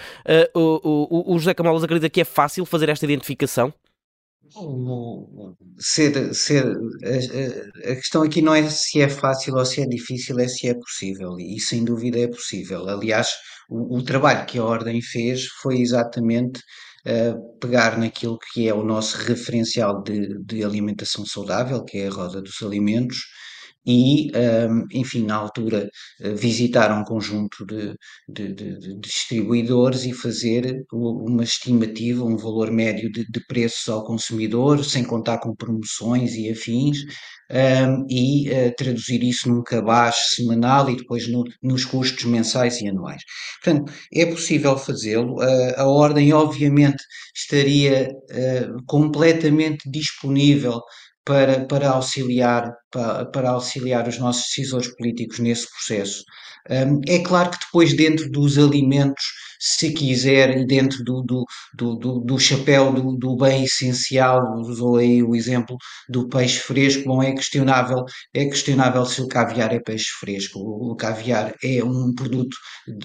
Uh, 0.54 0.58
o, 0.58 1.32
o, 1.32 1.34
o 1.34 1.38
José 1.38 1.52
Camalas 1.54 1.84
acredita 1.84 2.08
que 2.08 2.20
é 2.20 2.24
fácil 2.24 2.64
fazer 2.64 2.88
esta 2.88 3.04
identificação? 3.04 3.72
Ser, 5.78 6.34
ser, 6.34 6.64
a, 6.66 7.90
a, 7.90 7.96
questão 7.96 8.22
aqui 8.22 8.40
não 8.40 8.54
é 8.54 8.68
se 8.68 9.00
é 9.00 9.08
fácil 9.08 9.54
ou 9.54 9.64
se 9.64 9.82
é 9.82 9.86
difícil, 9.86 10.38
é 10.38 10.46
se 10.46 10.68
é 10.68 10.74
possível, 10.74 11.36
e 11.38 11.58
sem 11.60 11.84
dúvida 11.84 12.18
é 12.18 12.28
possível. 12.28 12.88
Aliás, 12.88 13.28
o, 13.68 13.98
o 13.98 14.04
trabalho 14.04 14.46
que 14.46 14.58
a 14.58 14.64
Ordem 14.64 15.00
fez 15.02 15.46
foi 15.62 15.80
exatamente 15.80 16.60
uh, 17.06 17.58
pegar 17.58 17.98
naquilo 17.98 18.38
que 18.52 18.68
é 18.68 18.74
o 18.74 18.84
nosso 18.84 19.16
referencial 19.18 20.02
de, 20.02 20.38
de 20.44 20.64
alimentação 20.64 21.24
saudável, 21.26 21.84
que 21.84 21.98
é 21.98 22.08
a 22.08 22.10
roda 22.10 22.40
dos 22.40 22.62
alimentos, 22.62 23.18
e, 23.86 24.30
um, 24.36 24.86
enfim, 24.92 25.24
na 25.24 25.36
altura 25.36 25.88
visitaram 26.34 27.00
um 27.00 27.04
conjunto 27.04 27.64
de, 27.66 27.94
de, 28.28 28.54
de, 28.54 28.78
de, 28.78 29.00
distribuidores 29.00 30.04
e 30.04 30.12
fazer 30.12 30.84
uma 30.92 31.44
estimativa, 31.44 32.24
um 32.24 32.36
valor 32.36 32.70
médio 32.70 33.10
de, 33.10 33.24
de 33.28 33.46
preços 33.46 33.88
ao 33.88 34.04
consumidor, 34.04 34.84
sem 34.84 35.04
contar 35.04 35.38
com 35.38 35.54
promoções 35.54 36.34
e 36.34 36.50
afins, 36.50 36.98
um, 37.50 38.06
e 38.08 38.50
uh, 38.50 38.74
traduzir 38.76 39.22
isso 39.22 39.48
num 39.48 39.62
cabaz 39.62 40.16
semanal 40.34 40.88
e 40.90 40.96
depois 40.96 41.28
no, 41.28 41.44
nos 41.62 41.84
custos 41.84 42.24
mensais 42.24 42.80
e 42.80 42.88
anuais. 42.88 43.22
Portanto, 43.62 43.92
é 44.12 44.26
possível 44.26 44.76
fazê-lo. 44.78 45.36
Uh, 45.36 45.74
a 45.76 45.86
ordem, 45.86 46.32
obviamente, 46.32 47.02
estaria 47.34 48.08
uh, 48.10 48.84
completamente 48.86 49.88
disponível 49.90 50.80
para, 51.24 51.64
para, 51.66 51.90
auxiliar, 51.90 52.72
para, 52.90 53.24
para, 53.26 53.50
auxiliar 53.50 54.06
os 54.06 54.18
nossos 54.18 54.44
decisores 54.48 54.94
políticos 54.96 55.38
nesse 55.38 55.68
processo. 55.70 56.22
Um, 56.70 57.00
é 57.06 57.18
claro 57.18 57.50
que 57.50 57.58
depois, 57.58 57.94
dentro 57.94 58.30
dos 58.30 58.58
alimentos, 58.58 59.22
se 59.60 59.92
quiser, 59.92 60.58
e 60.58 60.66
dentro 60.66 61.02
do, 61.04 61.22
do, 61.22 61.44
do, 61.74 62.20
do 62.20 62.38
chapéu 62.38 62.92
do, 62.92 63.16
do, 63.16 63.36
bem 63.36 63.64
essencial, 63.64 64.42
usou 64.60 64.96
aí 64.96 65.22
o 65.22 65.34
exemplo 65.34 65.76
do 66.08 66.28
peixe 66.28 66.58
fresco, 66.58 67.04
bom, 67.04 67.22
é 67.22 67.32
questionável, 67.32 68.04
é 68.34 68.44
questionável 68.44 69.04
se 69.06 69.22
o 69.22 69.28
caviar 69.28 69.74
é 69.74 69.80
peixe 69.80 70.10
fresco. 70.20 70.58
O, 70.58 70.94
caviar 70.96 71.54
é 71.62 71.82
um 71.82 72.14
produto 72.14 72.56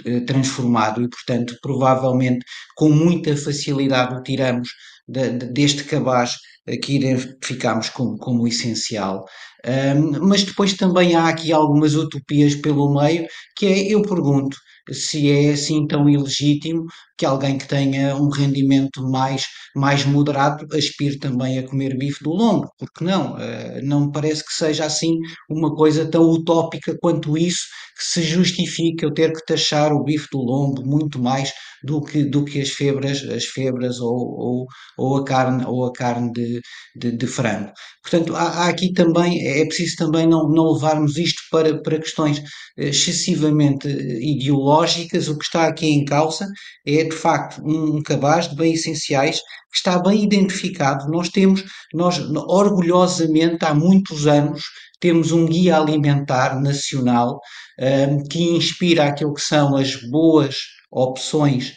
eh, 0.05 0.21
transformado 0.21 1.01
e, 1.01 1.09
portanto, 1.09 1.57
provavelmente 1.61 2.45
com 2.75 2.89
muita 2.89 3.35
facilidade 3.37 4.15
o 4.15 4.23
tiramos 4.23 4.69
de, 5.07 5.31
de, 5.31 5.45
deste 5.53 5.83
cabaz 5.83 6.35
que 6.77 6.93
identificamos 6.93 7.89
como, 7.89 8.17
como 8.17 8.47
essencial. 8.47 9.25
Um, 9.65 10.27
mas 10.27 10.43
depois 10.43 10.73
também 10.73 11.15
há 11.15 11.27
aqui 11.27 11.51
algumas 11.51 11.95
utopias 11.95 12.55
pelo 12.55 12.93
meio, 12.93 13.27
que 13.57 13.65
é, 13.65 13.93
eu 13.93 14.01
pergunto, 14.01 14.57
se 14.91 15.29
é 15.31 15.51
assim 15.51 15.85
tão 15.85 16.09
ilegítimo 16.09 16.85
que 17.17 17.25
alguém 17.25 17.57
que 17.57 17.67
tenha 17.67 18.15
um 18.15 18.29
rendimento 18.29 19.01
mais, 19.09 19.45
mais 19.75 20.05
moderado 20.05 20.65
aspire 20.75 21.19
também 21.19 21.59
a 21.59 21.67
comer 21.67 21.97
bife 21.97 22.23
do 22.23 22.31
longo, 22.31 22.71
porque 22.77 23.03
não? 23.03 23.33
Uh, 23.33 23.81
não 23.83 24.05
me 24.05 24.11
parece 24.11 24.45
que 24.45 24.53
seja 24.53 24.85
assim 24.85 25.17
uma 25.49 25.75
coisa 25.75 26.09
tão 26.09 26.23
utópica 26.23 26.97
quanto 27.01 27.37
isso, 27.37 27.67
que 27.97 28.03
se 28.05 28.21
justifique 28.23 29.03
eu 29.03 29.13
ter 29.13 29.33
que 29.33 29.45
taxar 29.45 29.91
o 29.91 30.03
bife 30.03 30.27
do 30.31 30.39
lombo 30.39 30.85
muito 30.85 31.21
mais 31.21 31.51
do 31.83 32.01
que, 32.01 32.23
do 32.23 32.45
que 32.45 32.61
as 32.61 32.69
febras, 32.69 33.23
as 33.23 33.45
febras 33.45 33.99
ou, 33.99 34.15
ou, 34.15 34.67
ou 34.97 35.17
a 35.17 35.25
carne, 35.25 35.65
ou 35.65 35.85
a 35.85 35.91
carne 35.93 36.31
de, 36.31 36.61
de, 36.95 37.11
de 37.11 37.27
frango. 37.27 37.71
Portanto, 38.01 38.35
há, 38.35 38.63
há, 38.63 38.69
aqui 38.69 38.93
também, 38.93 39.39
é 39.49 39.65
preciso 39.65 39.95
também 39.97 40.27
não, 40.27 40.49
não 40.49 40.73
levarmos 40.73 41.17
isto 41.17 41.41
para, 41.51 41.81
para 41.81 41.99
questões 41.99 42.41
excessivamente 42.77 43.87
ideológicas. 43.87 45.27
O 45.27 45.37
que 45.37 45.45
está 45.45 45.67
aqui 45.67 45.87
em 45.87 46.05
causa 46.05 46.47
é, 46.85 47.03
de 47.03 47.15
facto, 47.15 47.61
um 47.63 48.01
cabaz 48.01 48.49
de 48.49 48.55
bens 48.55 48.79
essenciais 48.79 49.39
que 49.71 49.77
está 49.77 49.99
bem 49.99 50.23
identificado. 50.23 51.09
Nós 51.09 51.29
temos, 51.29 51.63
nós 51.93 52.19
orgulhosamente, 52.47 53.65
há 53.65 53.73
muitos 53.73 54.27
anos, 54.27 54.63
temos 54.99 55.31
um 55.31 55.45
guia 55.45 55.77
alimentar 55.77 56.59
nacional 56.61 57.39
um, 57.79 58.23
que 58.23 58.41
inspira 58.41 59.05
aquilo 59.05 59.33
que 59.33 59.41
são 59.41 59.75
as 59.75 59.95
boas 60.09 60.57
opções 60.91 61.75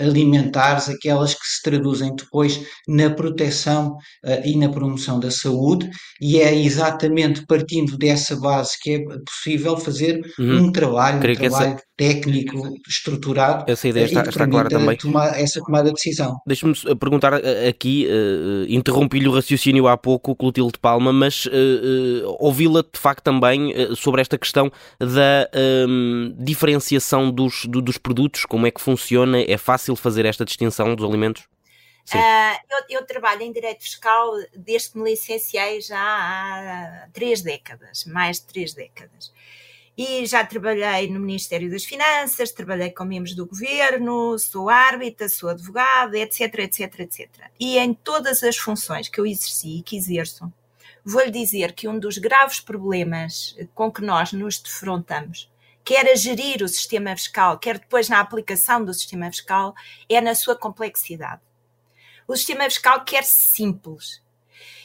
alimentares, 0.00 0.88
aquelas 0.88 1.34
que 1.34 1.46
se 1.46 1.62
traduzem 1.62 2.14
depois 2.14 2.60
na 2.86 3.10
proteção 3.10 3.96
uh, 4.24 4.40
e 4.44 4.56
na 4.56 4.68
promoção 4.68 5.18
da 5.18 5.30
saúde, 5.30 5.88
e 6.20 6.38
é 6.38 6.54
exatamente 6.54 7.46
partindo 7.46 7.96
dessa 7.96 8.36
base 8.36 8.72
que 8.80 8.90
é 8.90 8.98
possível 9.24 9.76
fazer 9.76 10.20
uhum. 10.38 10.64
um 10.64 10.72
trabalho, 10.72 11.20
Creio 11.20 11.38
um 11.38 11.40
trabalho. 11.40 11.76
Técnico 11.96 12.76
estruturado 12.88 13.70
essa 13.70 13.88
ideia 13.88 14.04
está, 14.04 14.22
está 14.22 14.48
clara 14.48 14.68
também. 14.68 14.96
Tomar 14.96 15.40
essa 15.40 15.60
tomada 15.60 15.88
de 15.88 15.94
decisão. 15.94 16.40
Deixa-me 16.46 16.74
perguntar 16.96 17.34
aqui, 17.34 18.06
uh, 18.06 18.66
interrompi-lhe 18.68 19.28
o 19.28 19.32
raciocínio 19.32 19.86
há 19.86 19.96
pouco, 19.96 20.34
Clotilde 20.34 20.78
Palma, 20.78 21.12
mas 21.12 21.48
ouvi-la 22.38 22.82
de 22.82 22.98
facto 22.98 23.22
também 23.22 23.72
sobre 23.94 24.20
esta 24.20 24.36
questão 24.36 24.70
da 24.98 25.48
um, 25.88 26.34
diferenciação 26.38 27.30
dos, 27.30 27.64
do, 27.66 27.80
dos 27.80 27.98
produtos, 27.98 28.44
como 28.44 28.66
é 28.66 28.70
que 28.70 28.80
funciona, 28.80 29.40
é 29.40 29.56
fácil 29.56 29.96
fazer 29.96 30.24
esta 30.24 30.44
distinção 30.44 30.94
dos 30.94 31.08
alimentos? 31.08 31.46
Uh, 32.12 32.58
eu, 32.70 33.00
eu, 33.00 33.06
trabalho 33.06 33.42
em 33.42 33.52
direito 33.52 33.82
fiscal 33.82 34.30
desde 34.54 34.90
que 34.90 34.98
me 34.98 35.10
licenciei 35.10 35.80
já 35.80 35.98
há 35.98 37.08
três 37.14 37.40
décadas, 37.40 38.04
mais 38.04 38.40
de 38.40 38.46
três 38.46 38.74
décadas. 38.74 39.32
E 39.96 40.26
já 40.26 40.44
trabalhei 40.44 41.08
no 41.08 41.20
Ministério 41.20 41.70
das 41.70 41.84
Finanças, 41.84 42.50
trabalhei 42.50 42.90
com 42.90 43.04
membros 43.04 43.34
do 43.34 43.46
governo, 43.46 44.36
sou 44.38 44.68
árbitra, 44.68 45.28
sou 45.28 45.48
advogada, 45.48 46.18
etc, 46.18 46.58
etc, 46.58 47.00
etc. 47.00 47.28
E 47.60 47.78
em 47.78 47.94
todas 47.94 48.42
as 48.42 48.56
funções 48.56 49.08
que 49.08 49.20
eu 49.20 49.26
exerci 49.26 49.78
e 49.78 49.82
que 49.82 49.96
exerço, 49.96 50.52
vou-lhe 51.04 51.30
dizer 51.30 51.72
que 51.72 51.86
um 51.86 51.96
dos 51.98 52.18
graves 52.18 52.58
problemas 52.58 53.56
com 53.72 53.92
que 53.92 54.02
nós 54.02 54.32
nos 54.32 54.58
defrontamos 54.58 55.48
quer 55.84 56.08
a 56.08 56.16
gerir 56.16 56.62
o 56.62 56.68
sistema 56.68 57.14
fiscal, 57.14 57.58
quer 57.58 57.78
depois 57.78 58.08
na 58.08 58.18
aplicação 58.18 58.84
do 58.84 58.94
sistema 58.94 59.26
fiscal, 59.26 59.74
é 60.08 60.20
na 60.20 60.34
sua 60.34 60.56
complexidade. 60.56 61.42
O 62.26 62.34
sistema 62.34 62.64
fiscal 62.64 63.04
quer 63.04 63.22
simples. 63.22 64.23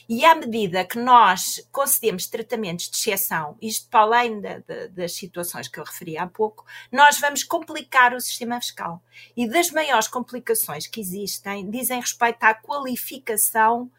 E 0.09 0.25
à 0.25 0.33
medida 0.33 0.83
que 0.83 0.97
nós 0.97 1.63
concedemos 1.71 2.25
tratamentos 2.25 2.89
de 2.89 2.97
exceção, 2.97 3.55
isto 3.61 3.87
para 3.89 3.99
além 3.99 4.41
de, 4.41 4.59
de, 4.61 4.87
das 4.87 5.13
situações 5.13 5.67
que 5.67 5.79
eu 5.79 5.83
referi 5.83 6.17
há 6.17 6.25
pouco, 6.25 6.65
nós 6.91 7.19
vamos 7.19 7.43
complicar 7.43 8.15
o 8.15 8.19
sistema 8.19 8.59
fiscal. 8.59 9.03
E 9.37 9.47
das 9.47 9.69
maiores 9.69 10.07
complicações 10.07 10.87
que 10.87 10.99
existem 10.99 11.69
dizem 11.69 12.01
respeito 12.01 12.43
à 12.43 12.55
qualificação 12.55 13.91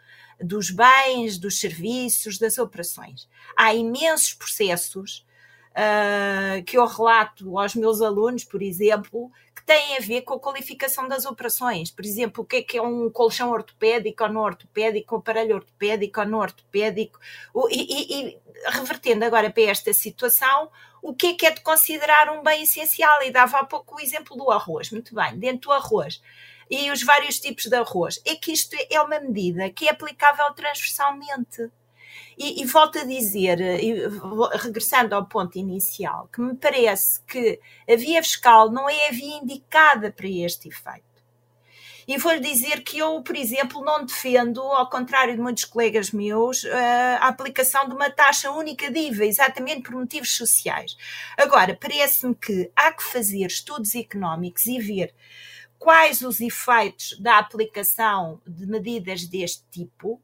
dos 0.42 0.70
bens, 0.72 1.38
dos 1.38 1.60
serviços, 1.60 2.38
das 2.38 2.58
operações. 2.58 3.28
Há 3.56 3.72
imensos 3.72 4.34
processos 4.34 5.24
uh, 5.70 6.62
que 6.64 6.78
eu 6.78 6.86
relato 6.86 7.58
aos 7.58 7.74
meus 7.74 8.00
alunos, 8.00 8.44
por 8.44 8.62
exemplo, 8.62 9.30
que 9.54 9.64
têm 9.64 9.96
a 9.96 10.00
ver 10.00 10.22
com 10.22 10.34
a 10.34 10.40
qualificação 10.40 11.08
das 11.08 11.24
operações. 11.24 11.90
Por 11.90 12.04
exemplo, 12.04 12.44
o 12.44 12.46
que 12.46 12.56
é 12.56 12.62
que 12.62 12.78
é 12.78 12.82
um 12.82 13.10
colchão 13.10 13.50
ortopédico 13.50 14.24
ou 14.24 14.30
não 14.30 14.40
ortopédico, 14.42 15.14
um 15.14 15.18
aparelho 15.18 15.56
ortopédico 15.56 16.20
ou 16.20 16.26
não 16.26 16.38
ortopédico, 16.38 17.18
e, 17.70 17.80
e, 17.80 18.28
e 18.28 18.38
revertendo 18.66 19.24
agora 19.24 19.50
para 19.50 19.64
esta 19.64 19.92
situação, 19.92 20.70
o 21.02 21.14
que 21.14 21.28
é 21.28 21.34
que 21.34 21.46
é 21.46 21.50
de 21.50 21.60
considerar 21.60 22.30
um 22.30 22.42
bem 22.42 22.62
essencial? 22.62 23.22
E 23.22 23.30
dava 23.30 23.58
há 23.58 23.64
pouco 23.64 23.96
o 23.96 24.00
exemplo 24.00 24.36
do 24.36 24.50
arroz. 24.50 24.90
Muito 24.90 25.14
bem, 25.14 25.38
dentro 25.38 25.70
do 25.70 25.72
arroz 25.72 26.20
e 26.70 26.90
os 26.92 27.02
vários 27.02 27.40
tipos 27.40 27.66
de 27.66 27.74
arroz. 27.74 28.22
É 28.24 28.36
que 28.36 28.52
isto 28.52 28.76
é 28.88 29.00
uma 29.00 29.18
medida 29.18 29.68
que 29.70 29.88
é 29.88 29.90
aplicável 29.90 30.52
transversalmente. 30.54 31.68
E, 32.36 32.62
e 32.62 32.64
volto 32.66 32.98
a 32.98 33.04
dizer, 33.04 33.60
e, 33.60 34.08
regressando 34.54 35.14
ao 35.14 35.26
ponto 35.26 35.58
inicial, 35.58 36.28
que 36.32 36.40
me 36.40 36.54
parece 36.54 37.20
que 37.22 37.60
a 37.88 37.96
via 37.96 38.22
fiscal 38.22 38.70
não 38.70 38.88
é 38.88 39.08
a 39.08 39.12
via 39.12 39.38
indicada 39.38 40.10
para 40.10 40.28
este 40.28 40.68
efeito. 40.68 41.10
E 42.08 42.18
vou-lhe 42.18 42.40
dizer 42.40 42.82
que 42.82 42.98
eu, 42.98 43.22
por 43.22 43.36
exemplo, 43.36 43.84
não 43.84 44.04
defendo, 44.04 44.60
ao 44.60 44.90
contrário 44.90 45.36
de 45.36 45.40
muitos 45.40 45.64
colegas 45.64 46.10
meus, 46.10 46.64
a 47.20 47.28
aplicação 47.28 47.88
de 47.88 47.94
uma 47.94 48.10
taxa 48.10 48.50
única 48.50 48.90
de 48.90 48.98
IVA, 48.98 49.26
exatamente 49.26 49.82
por 49.82 49.94
motivos 49.94 50.34
sociais. 50.36 50.96
Agora, 51.36 51.78
parece-me 51.80 52.34
que 52.34 52.68
há 52.74 52.90
que 52.92 53.04
fazer 53.04 53.46
estudos 53.46 53.94
económicos 53.94 54.66
e 54.66 54.80
ver 54.80 55.14
quais 55.78 56.20
os 56.22 56.40
efeitos 56.40 57.16
da 57.20 57.38
aplicação 57.38 58.40
de 58.44 58.66
medidas 58.66 59.24
deste 59.24 59.62
tipo, 59.70 60.20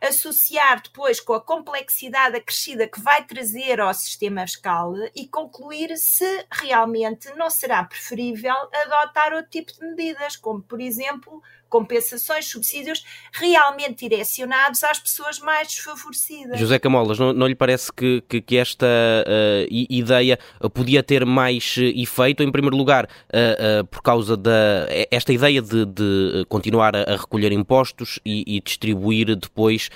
associar 0.00 0.82
depois 0.82 1.20
com 1.20 1.32
a 1.32 1.40
complexidade 1.40 2.36
acrescida 2.36 2.88
que 2.88 3.00
vai 3.00 3.24
trazer 3.24 3.80
ao 3.80 3.92
sistema 3.94 4.42
fiscal 4.42 4.94
e 5.14 5.26
concluir 5.28 5.96
se 5.96 6.46
realmente 6.50 7.32
não 7.34 7.50
será 7.50 7.84
preferível 7.84 8.54
adotar 8.84 9.32
outro 9.32 9.50
tipo 9.50 9.72
de 9.72 9.80
medidas, 9.80 10.36
como 10.36 10.62
por 10.62 10.80
exemplo 10.80 11.42
compensações, 11.68 12.46
subsídios 12.46 13.04
realmente 13.32 14.08
direcionados 14.08 14.82
às 14.82 14.98
pessoas 14.98 15.38
mais 15.38 15.68
desfavorecidas. 15.68 16.58
José 16.58 16.78
Camolas, 16.78 17.18
não, 17.18 17.32
não 17.32 17.46
lhe 17.46 17.54
parece 17.54 17.92
que, 17.92 18.22
que, 18.28 18.40
que 18.40 18.56
esta 18.56 18.86
uh, 18.86 19.66
ideia 19.70 20.38
podia 20.72 21.02
ter 21.02 21.24
mais 21.24 21.76
eh, 21.78 21.92
efeito? 22.00 22.42
Em 22.42 22.50
primeiro 22.50 22.76
lugar, 22.76 23.04
uh, 23.04 23.80
uh, 23.80 23.86
por 23.86 24.02
causa 24.02 24.36
da 24.36 24.86
esta 25.10 25.32
ideia 25.32 25.60
de, 25.60 25.84
de 25.84 26.46
continuar 26.48 26.96
a, 26.96 27.16
recolher 27.16 27.52
impostos 27.52 28.18
e, 28.24 28.56
e 28.56 28.60
distribuir 28.60 29.36
depois 29.36 29.90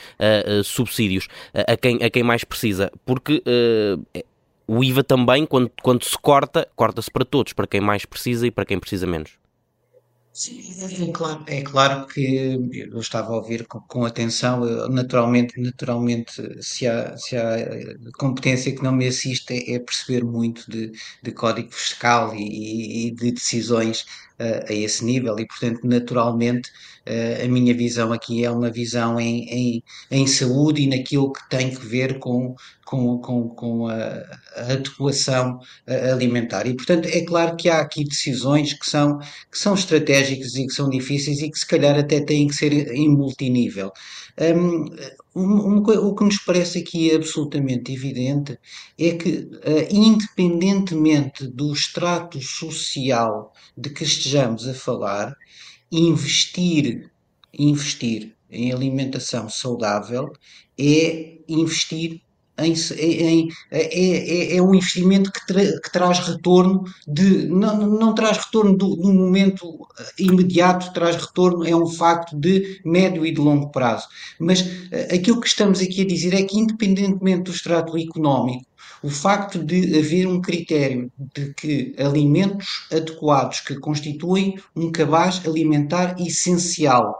subsídios 0.64 1.28
a, 1.54 1.76
quem, 1.76 2.02
a 2.02 2.10
quem 2.10 2.22
mais 2.22 2.44
precisa, 2.44 2.90
porque 3.04 3.42
o 4.66 4.82
IVA 4.82 5.02
também, 5.02 5.44
quando, 5.46 5.70
quando 5.82 6.04
se 6.04 6.16
corta, 6.18 6.66
corta-se 6.74 7.10
para 7.10 7.24
todos, 7.24 7.52
para 7.52 7.66
quem 7.66 7.80
mais 7.80 8.04
precisa 8.04 8.46
e 8.46 8.50
para 8.50 8.64
quem 8.64 8.78
precisa 8.78 9.06
menos. 9.06 9.41
Sim, 10.34 10.62
é 11.08 11.12
claro, 11.12 11.44
é 11.46 11.62
claro 11.62 12.06
que 12.06 12.56
eu 12.90 12.98
estava 13.00 13.28
a 13.32 13.36
ouvir 13.36 13.66
com, 13.66 13.80
com 13.80 14.04
atenção, 14.06 14.60
naturalmente, 14.88 15.60
naturalmente, 15.60 16.32
se 16.62 16.86
há, 16.86 17.14
se 17.18 17.36
há 17.36 17.56
competência 18.18 18.74
que 18.74 18.82
não 18.82 18.92
me 18.92 19.06
assiste 19.06 19.52
é, 19.52 19.74
é 19.74 19.78
perceber 19.78 20.24
muito 20.24 20.70
de, 20.70 20.90
de 21.22 21.32
código 21.32 21.70
fiscal 21.72 22.34
e, 22.34 23.08
e 23.08 23.10
de 23.10 23.30
decisões 23.32 24.06
a 24.68 24.72
esse 24.72 25.04
nível 25.04 25.38
e, 25.38 25.46
portanto, 25.46 25.80
naturalmente, 25.84 26.70
a 27.44 27.48
minha 27.48 27.74
visão 27.74 28.12
aqui 28.12 28.44
é 28.44 28.50
uma 28.50 28.70
visão 28.70 29.18
em, 29.18 29.44
em, 29.48 29.82
em 30.10 30.26
saúde 30.26 30.82
e 30.82 30.86
naquilo 30.86 31.32
que 31.32 31.48
tem 31.48 31.70
que 31.70 31.84
ver 31.84 32.18
com, 32.20 32.54
com, 32.84 33.18
com, 33.18 33.48
com 33.48 33.88
a, 33.88 34.22
a 34.56 34.72
adequação 34.72 35.58
alimentar. 36.12 36.66
E, 36.66 36.74
portanto, 36.74 37.06
é 37.06 37.24
claro 37.24 37.56
que 37.56 37.68
há 37.68 37.80
aqui 37.80 38.04
decisões 38.04 38.72
que 38.72 38.88
são, 38.88 39.18
que 39.18 39.58
são 39.58 39.74
estratégicas 39.74 40.54
e 40.54 40.66
que 40.66 40.72
são 40.72 40.88
difíceis 40.88 41.40
e 41.40 41.50
que, 41.50 41.58
se 41.58 41.66
calhar, 41.66 41.98
até 41.98 42.20
têm 42.20 42.46
que 42.46 42.54
ser 42.54 42.72
em 42.72 43.08
multinível. 43.08 43.90
Um, 44.38 44.86
um, 45.34 45.78
o 45.78 46.14
que 46.14 46.24
nos 46.24 46.38
parece 46.38 46.78
aqui 46.80 47.14
absolutamente 47.14 47.92
evidente 47.92 48.58
é 48.98 49.12
que, 49.12 49.30
uh, 49.30 49.88
independentemente 49.90 51.46
do 51.46 51.72
extrato 51.72 52.40
social 52.40 53.52
de 53.76 53.90
que 53.90 54.04
estejamos 54.04 54.68
a 54.68 54.74
falar, 54.74 55.34
investir, 55.90 57.10
investir 57.52 58.34
em 58.50 58.72
alimentação 58.72 59.48
saudável 59.48 60.32
é 60.78 61.38
investir 61.48 62.20
em, 62.58 62.74
em, 62.98 63.48
é, 63.70 64.54
é, 64.54 64.56
é, 64.56 64.62
um 64.62 64.74
investimento 64.74 65.32
que, 65.32 65.46
tra, 65.46 65.62
que, 65.80 65.92
traz 65.92 66.18
retorno 66.20 66.84
de 67.06 67.46
não, 67.46 67.76
não 67.76 68.14
traz 68.14 68.38
retorno 68.38 68.76
do, 68.76 68.96
do, 68.96 69.12
momento 69.12 69.88
imediato, 70.18 70.92
traz 70.92 71.16
retorno, 71.16 71.66
é 71.66 71.74
um 71.74 71.86
facto 71.86 72.36
de 72.38 72.80
médio 72.84 73.24
e 73.24 73.32
de 73.32 73.40
longo 73.40 73.70
prazo. 73.70 74.06
Mas 74.38 74.60
eh, 74.90 75.14
aquilo 75.14 75.40
que 75.40 75.46
estamos 75.46 75.80
aqui 75.80 76.02
a 76.02 76.06
dizer 76.06 76.34
é 76.34 76.42
que, 76.42 76.58
independentemente 76.58 77.44
do 77.44 77.50
extrato 77.52 77.96
económico, 77.96 78.66
o 79.02 79.08
facto 79.08 79.58
de 79.58 79.98
haver 79.98 80.26
um 80.26 80.40
critério 80.40 81.10
de 81.34 81.52
que 81.54 81.94
alimentos 81.98 82.86
adequados 82.92 83.60
que 83.60 83.74
constituem 83.76 84.58
um 84.76 84.92
cabaz 84.92 85.42
alimentar 85.44 86.14
essencial 86.20 87.18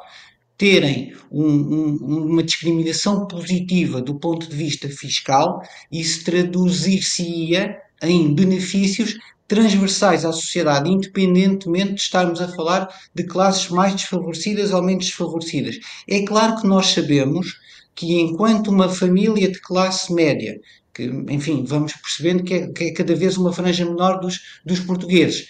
terem 0.57 1.15
um, 1.31 1.45
um, 1.45 2.27
uma 2.31 2.43
discriminação 2.43 3.27
positiva 3.27 4.01
do 4.01 4.15
ponto 4.19 4.49
de 4.49 4.55
vista 4.55 4.89
fiscal, 4.89 5.63
isso 5.91 6.25
traduzir-se-ia 6.25 7.77
em 8.03 8.35
benefícios 8.35 9.17
transversais 9.49 10.25
à 10.25 10.33
sociedade, 10.33 10.91
independentemente 10.91 11.95
de 11.95 12.01
estarmos 12.01 12.41
a 12.41 12.49
falar 12.49 12.89
de 13.15 13.25
classes 13.25 13.69
mais 13.69 13.95
desfavorecidas 13.95 14.73
ou 14.73 14.83
menos 14.83 15.05
desfavorecidas. 15.05 15.79
É 16.09 16.23
claro 16.23 16.61
que 16.61 16.67
nós 16.67 16.87
sabemos 16.87 17.59
que 17.95 18.19
enquanto 18.21 18.69
uma 18.69 18.89
família 18.89 19.51
de 19.51 19.61
classe 19.61 20.13
média, 20.15 20.59
que, 20.95 21.05
enfim, 21.29 21.65
vamos 21.67 21.93
percebendo 21.93 22.43
que 22.43 22.55
é, 22.55 22.67
que 22.69 22.85
é 22.85 22.93
cada 22.93 23.15
vez 23.15 23.37
uma 23.37 23.53
franja 23.53 23.85
menor 23.85 24.21
dos, 24.21 24.41
dos 24.65 24.81
portugueses, 24.81 25.49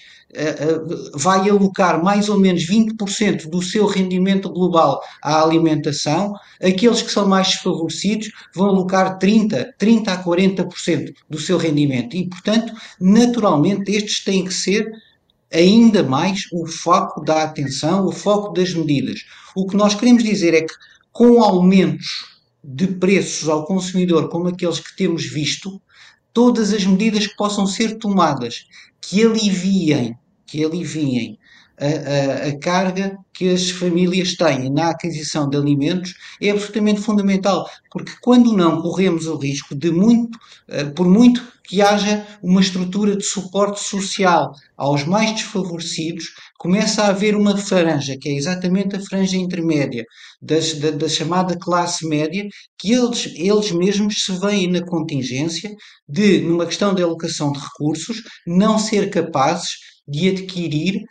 vai 1.15 1.49
alocar 1.49 2.03
mais 2.03 2.29
ou 2.29 2.39
menos 2.39 2.67
20% 2.67 3.51
do 3.51 3.61
seu 3.61 3.87
rendimento 3.87 4.49
global 4.49 5.01
à 5.23 5.43
alimentação, 5.43 6.33
aqueles 6.61 7.03
que 7.03 7.13
são 7.13 7.29
mais 7.29 7.49
desfavorecidos 7.49 8.31
vão 8.55 8.69
alocar 8.69 9.19
30%, 9.19 9.75
30% 9.79 10.09
a 10.09 10.25
40% 10.25 11.13
do 11.29 11.39
seu 11.39 11.59
rendimento. 11.59 12.17
E, 12.17 12.29
portanto, 12.29 12.73
naturalmente, 12.99 13.93
estes 13.93 14.25
têm 14.25 14.45
que 14.45 14.55
ser 14.55 14.91
ainda 15.53 16.03
mais 16.03 16.47
o 16.51 16.67
foco 16.67 17.21
da 17.23 17.43
atenção, 17.43 18.07
o 18.07 18.13
foco 18.13 18.55
das 18.55 18.73
medidas. 18.73 19.21
O 19.55 19.67
que 19.67 19.77
nós 19.77 19.95
queremos 19.95 20.25
dizer 20.25 20.55
é 20.55 20.63
que, 20.63 20.75
com 21.13 21.43
aumentos 21.43 22.33
de 22.65 22.87
preços 22.87 23.51
ao 23.51 23.67
consumidor, 23.67 24.31
como 24.31 24.49
aqueles 24.49 24.81
que 24.81 24.97
temos 24.97 25.27
visto, 25.27 25.81
todas 26.33 26.73
as 26.73 26.87
medidas 26.87 27.27
que 27.27 27.37
possam 27.37 27.67
ser 27.67 27.99
tomadas 27.99 28.65
que 29.01 29.25
aliviem 29.25 30.17
que 30.53 30.63
aliviem 30.63 31.39
a, 31.81 31.87
a, 31.87 32.49
a, 32.49 32.59
carga 32.59 33.17
que 33.33 33.49
as 33.49 33.71
famílias 33.71 34.37
têm 34.37 34.71
na 34.71 34.91
aquisição 34.91 35.49
de 35.49 35.57
alimentos 35.57 36.15
é 36.43 36.51
absolutamente 36.51 37.01
fundamental, 37.01 37.67
porque 37.91 38.13
quando 38.21 38.55
não 38.55 38.83
corremos 38.83 39.27
o 39.27 39.39
risco 39.39 39.75
de 39.75 39.91
muito, 39.91 40.39
eh, 40.69 40.85
por 40.85 41.09
muito 41.09 41.43
que 41.65 41.81
haja 41.81 42.27
uma 42.43 42.61
estrutura 42.61 43.17
de 43.17 43.25
suporte 43.25 43.81
social 43.81 44.53
aos 44.77 45.05
mais 45.05 45.33
desfavorecidos, 45.33 46.27
começa 46.59 47.03
a 47.03 47.09
haver 47.09 47.35
uma 47.35 47.57
franja, 47.57 48.19
que 48.21 48.29
é 48.29 48.33
exatamente 48.33 48.95
a 48.95 49.01
franja 49.01 49.39
intermédia, 49.39 50.05
das, 50.43 50.75
da, 50.75 50.91
da, 50.91 51.09
chamada 51.09 51.59
classe 51.59 52.07
média, 52.07 52.47
que 52.77 52.93
eles, 52.93 53.33
eles 53.35 53.73
mesmos 53.73 54.23
se 54.23 54.33
veem 54.39 54.71
na 54.71 54.85
contingência 54.85 55.75
de, 56.07 56.43
numa 56.43 56.67
questão 56.67 56.95
de 56.95 57.03
alocação 57.03 57.51
de 57.53 57.59
recursos, 57.59 58.23
não 58.47 58.79
ser 58.79 59.09
capazes 59.09 59.92
de 60.07 60.29
adquirir 60.29 61.03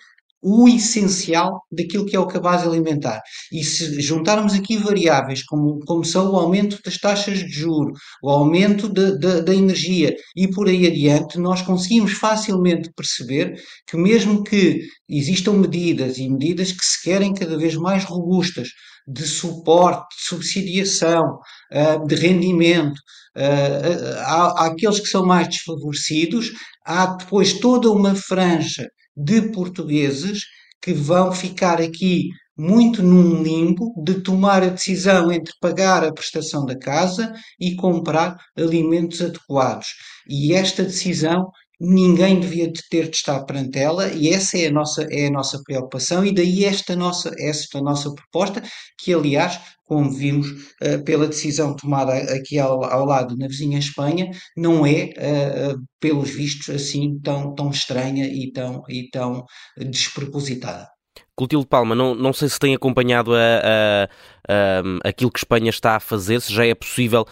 o 0.42 0.68
essencial 0.68 1.62
daquilo 1.72 2.06
que 2.06 2.16
é 2.16 2.20
o 2.20 2.26
cabaz 2.26 2.64
alimentar. 2.64 3.22
E 3.52 3.64
se 3.64 4.02
juntarmos 4.02 4.54
aqui 4.54 4.75
variáveis 4.75 5.44
como, 5.44 5.80
como 5.86 6.04
são 6.04 6.32
o 6.32 6.36
aumento 6.36 6.80
das 6.84 6.98
taxas 6.98 7.40
de 7.40 7.50
juro, 7.50 7.94
o 8.24 8.30
aumento 8.30 8.90
de, 8.90 9.18
de, 9.20 9.42
da 9.42 9.54
energia 9.54 10.16
e 10.36 10.50
por 10.50 10.68
aí 10.68 10.88
adiante, 10.88 11.38
nós 11.38 11.62
conseguimos 11.62 12.14
facilmente 12.14 12.92
perceber 12.96 13.54
que 13.88 13.96
mesmo 13.96 14.44
que 14.44 14.82
existam 15.08 15.54
medidas 15.54 16.18
e 16.18 16.27
medidas 16.27 16.72
que 16.72 16.84
se 16.84 17.04
querem 17.04 17.34
cada 17.34 17.58
vez 17.58 17.75
mais 17.75 18.04
robustas 18.04 18.70
de 19.07 19.25
suporte, 19.25 20.16
de 20.16 20.24
subsidiação, 20.24 21.40
ah, 21.72 21.98
de 21.98 22.16
rendimento, 22.16 23.00
ah, 23.35 24.66
àqueles 24.66 25.00
que 25.00 25.07
são 25.07 25.25
mais 25.25 25.48
desfavorecidos, 25.48 26.51
há 26.85 27.05
depois 27.07 27.53
toda 27.53 27.92
uma 27.92 28.16
franja 28.16 28.87
de 29.16 29.42
portugueses 29.51 30.44
que 30.81 30.94
vão 30.94 31.31
ficar 31.31 31.81
aqui 31.81 32.29
muito 32.57 33.01
num 33.01 33.42
limbo 33.42 33.94
de 34.03 34.22
tomar 34.22 34.61
a 34.64 34.70
decisão 34.70 35.31
entre 35.31 35.53
pagar 35.59 36.03
a 36.03 36.14
prestação 36.14 36.66
da 36.66 36.77
casa 36.77 37.33
e 37.59 37.75
comprar 37.75 38.37
alimentos 38.57 39.22
adequados. 39.22 39.87
E 40.27 40.53
esta 40.53 40.83
decisão 40.83 41.50
ninguém 41.81 42.39
devia 42.39 42.72
ter 42.91 43.09
de 43.09 43.17
estar 43.17 43.44
perante 43.44 43.79
ela 43.79 44.07
e 44.13 44.29
essa 44.29 44.55
é 44.57 44.67
a 44.67 44.72
nossa, 44.72 45.03
é 45.09 45.27
a 45.27 45.31
nossa 45.31 45.59
preocupação 45.63 46.24
e 46.24 46.31
daí 46.31 46.63
esta 46.63 46.96
nossa, 46.96 47.31
esta 47.39 47.81
nossa 47.81 48.13
proposta, 48.13 48.61
que 49.00 49.11
aliás, 49.11 49.59
como 49.85 50.11
vimos 50.11 50.48
uh, 50.51 51.03
pela 51.03 51.27
decisão 51.27 51.75
tomada 51.75 52.13
aqui 52.35 52.59
ao, 52.59 52.83
ao, 52.83 53.03
lado 53.05 53.35
na 53.35 53.48
vizinha 53.48 53.79
Espanha, 53.79 54.29
não 54.55 54.85
é, 54.85 55.05
uh, 55.17 55.81
pelos 56.00 56.29
vistos, 56.29 56.70
assim 56.70 57.20
tão, 57.20 57.55
tão 57.55 57.72
estranha 57.72 58.27
e 58.27 58.51
tão, 58.51 58.83
e 58.87 59.09
tão 59.09 59.44
despropositada. 59.77 60.87
Clotilde 61.36 61.66
Palma, 61.66 61.96
não, 61.96 62.14
não 62.14 62.34
sei 62.34 62.50
se 62.50 62.60
tem 62.60 62.75
acompanhado 62.75 63.34
a, 63.34 63.38
a, 63.38 64.03
a, 64.48 65.10
aquilo 65.10 65.31
que 65.31 65.40
Espanha 65.40 65.70
está 65.70 65.96
a 65.96 66.00
fazer, 66.00 66.42
se 66.42 66.53
já 66.53 66.66
é 66.66 66.75
possível 66.75 67.25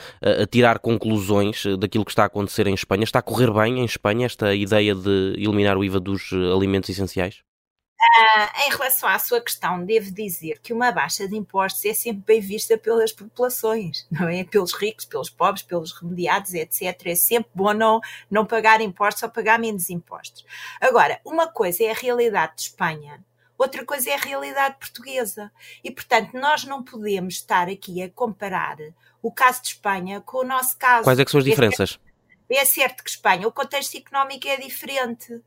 tirar 0.49 0.79
conclusões 0.79 1.63
daquilo 1.77 2.05
que 2.05 2.11
está 2.11 2.23
a 2.23 2.27
acontecer 2.27 2.67
em 2.67 2.73
Espanha. 2.73 3.03
Está 3.03 3.19
a 3.19 3.23
correr 3.23 3.51
bem 3.51 3.79
em 3.79 3.85
Espanha 3.85 4.25
esta 4.25 4.55
ideia 4.55 4.95
de 4.95 5.33
eliminar 5.37 5.77
o 5.77 5.83
IVA 5.83 5.99
dos 5.99 6.31
alimentos 6.33 6.89
essenciais? 6.89 7.41
Uh, 7.99 8.65
em 8.65 8.69
relação 8.71 9.09
à 9.09 9.19
sua 9.19 9.41
questão, 9.41 9.83
devo 9.83 10.09
dizer 10.09 10.59
que 10.61 10.71
uma 10.71 10.89
baixa 10.89 11.27
de 11.27 11.35
impostos 11.35 11.83
é 11.83 11.93
sempre 11.93 12.23
bem 12.25 12.39
vista 12.39 12.77
pelas 12.77 13.11
populações, 13.11 14.07
não 14.09 14.29
é? 14.29 14.45
Pelos 14.45 14.73
ricos, 14.73 15.03
pelos 15.03 15.29
pobres, 15.29 15.63
pelos 15.63 15.91
remediados, 15.91 16.53
etc. 16.53 16.97
É 17.05 17.15
sempre 17.15 17.51
bom 17.53 17.73
não, 17.73 17.99
não 18.31 18.45
pagar 18.45 18.79
impostos 18.79 19.23
ou 19.23 19.29
pagar 19.29 19.59
menos 19.59 19.89
impostos. 19.89 20.45
Agora, 20.79 21.19
uma 21.25 21.47
coisa 21.47 21.83
é 21.83 21.91
a 21.91 21.93
realidade 21.93 22.55
de 22.55 22.61
Espanha 22.63 23.21
outra 23.59 23.85
coisa 23.85 24.09
é 24.09 24.15
a 24.15 24.17
realidade 24.17 24.77
portuguesa. 24.79 25.51
E, 25.83 25.91
portanto, 25.91 26.33
nós 26.33 26.63
não 26.63 26.81
podemos 26.83 27.35
estar 27.35 27.67
aqui 27.67 28.01
a 28.01 28.09
comparar 28.09 28.77
o 29.21 29.31
caso 29.31 29.61
de 29.61 29.67
Espanha 29.67 30.21
com 30.21 30.39
o 30.39 30.43
nosso 30.43 30.77
caso. 30.77 31.03
Quais 31.03 31.19
é 31.19 31.25
que 31.25 31.31
são 31.31 31.39
as 31.39 31.45
diferenças? 31.45 31.99
É 32.49 32.65
certo 32.65 33.03
que 33.03 33.09
Espanha, 33.11 33.47
o 33.47 33.51
contexto 33.51 33.95
económico 33.95 34.47
é 34.47 34.57
diferente. 34.57 35.39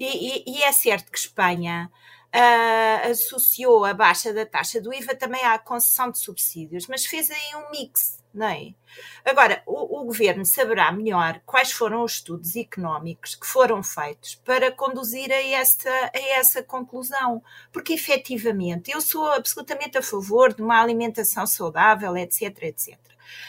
E, 0.00 0.06
e, 0.06 0.56
e 0.56 0.62
é 0.62 0.72
certo 0.72 1.10
que 1.10 1.18
Espanha 1.18 1.90
uh, 2.34 3.10
associou 3.10 3.84
a 3.84 3.92
baixa 3.92 4.32
da 4.32 4.46
taxa 4.46 4.80
do 4.80 4.94
IVA 4.94 5.14
também 5.14 5.42
à 5.44 5.58
concessão 5.58 6.10
de 6.10 6.18
subsídios, 6.18 6.86
mas 6.86 7.04
fez 7.04 7.30
aí 7.30 7.56
um 7.56 7.70
mix 7.70 8.24
não 8.36 8.46
é? 8.46 8.74
Agora, 9.24 9.62
o, 9.66 10.00
o, 10.00 10.04
governo 10.04 10.44
saberá 10.44 10.92
melhor 10.92 11.40
quais 11.44 11.72
foram 11.72 12.04
os 12.04 12.12
estudos 12.12 12.54
económicos 12.54 13.34
que 13.34 13.46
foram 13.46 13.82
feitos 13.82 14.36
para 14.36 14.70
conduzir 14.70 15.32
a 15.32 15.42
essa, 15.42 15.90
a 15.90 16.18
essa 16.38 16.62
conclusão, 16.62 17.42
porque 17.72 17.94
efetivamente 17.94 18.90
eu 18.90 19.00
sou 19.00 19.32
absolutamente 19.32 19.98
a 19.98 20.02
favor 20.02 20.52
de 20.52 20.62
uma 20.62 20.80
alimentação 20.80 21.46
saudável, 21.46 22.16
etc, 22.16 22.62
etc. 22.62 23.06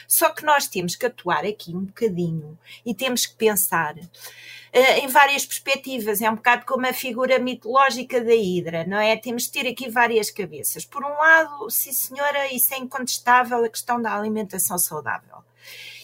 Só 0.07 0.29
que 0.29 0.43
nós 0.43 0.67
temos 0.67 0.95
que 0.95 1.05
atuar 1.05 1.45
aqui 1.45 1.75
um 1.75 1.85
bocadinho 1.85 2.57
e 2.85 2.93
temos 2.93 3.25
que 3.25 3.35
pensar 3.35 3.95
uh, 3.95 4.99
em 5.01 5.07
várias 5.07 5.45
perspectivas. 5.45 6.21
É 6.21 6.29
um 6.29 6.35
bocado 6.35 6.65
como 6.65 6.85
a 6.87 6.93
figura 6.93 7.39
mitológica 7.39 8.21
da 8.21 8.33
Hidra, 8.33 8.85
não 8.85 8.97
é? 8.97 9.15
Temos 9.17 9.43
de 9.43 9.51
ter 9.51 9.67
aqui 9.67 9.89
várias 9.89 10.29
cabeças. 10.29 10.85
Por 10.85 11.03
um 11.03 11.09
lado, 11.09 11.69
sim 11.69 11.91
senhora, 11.91 12.51
isso 12.53 12.73
é 12.73 12.77
incontestável 12.77 13.63
a 13.63 13.69
questão 13.69 14.01
da 14.01 14.15
alimentação 14.15 14.76
saudável. 14.77 15.43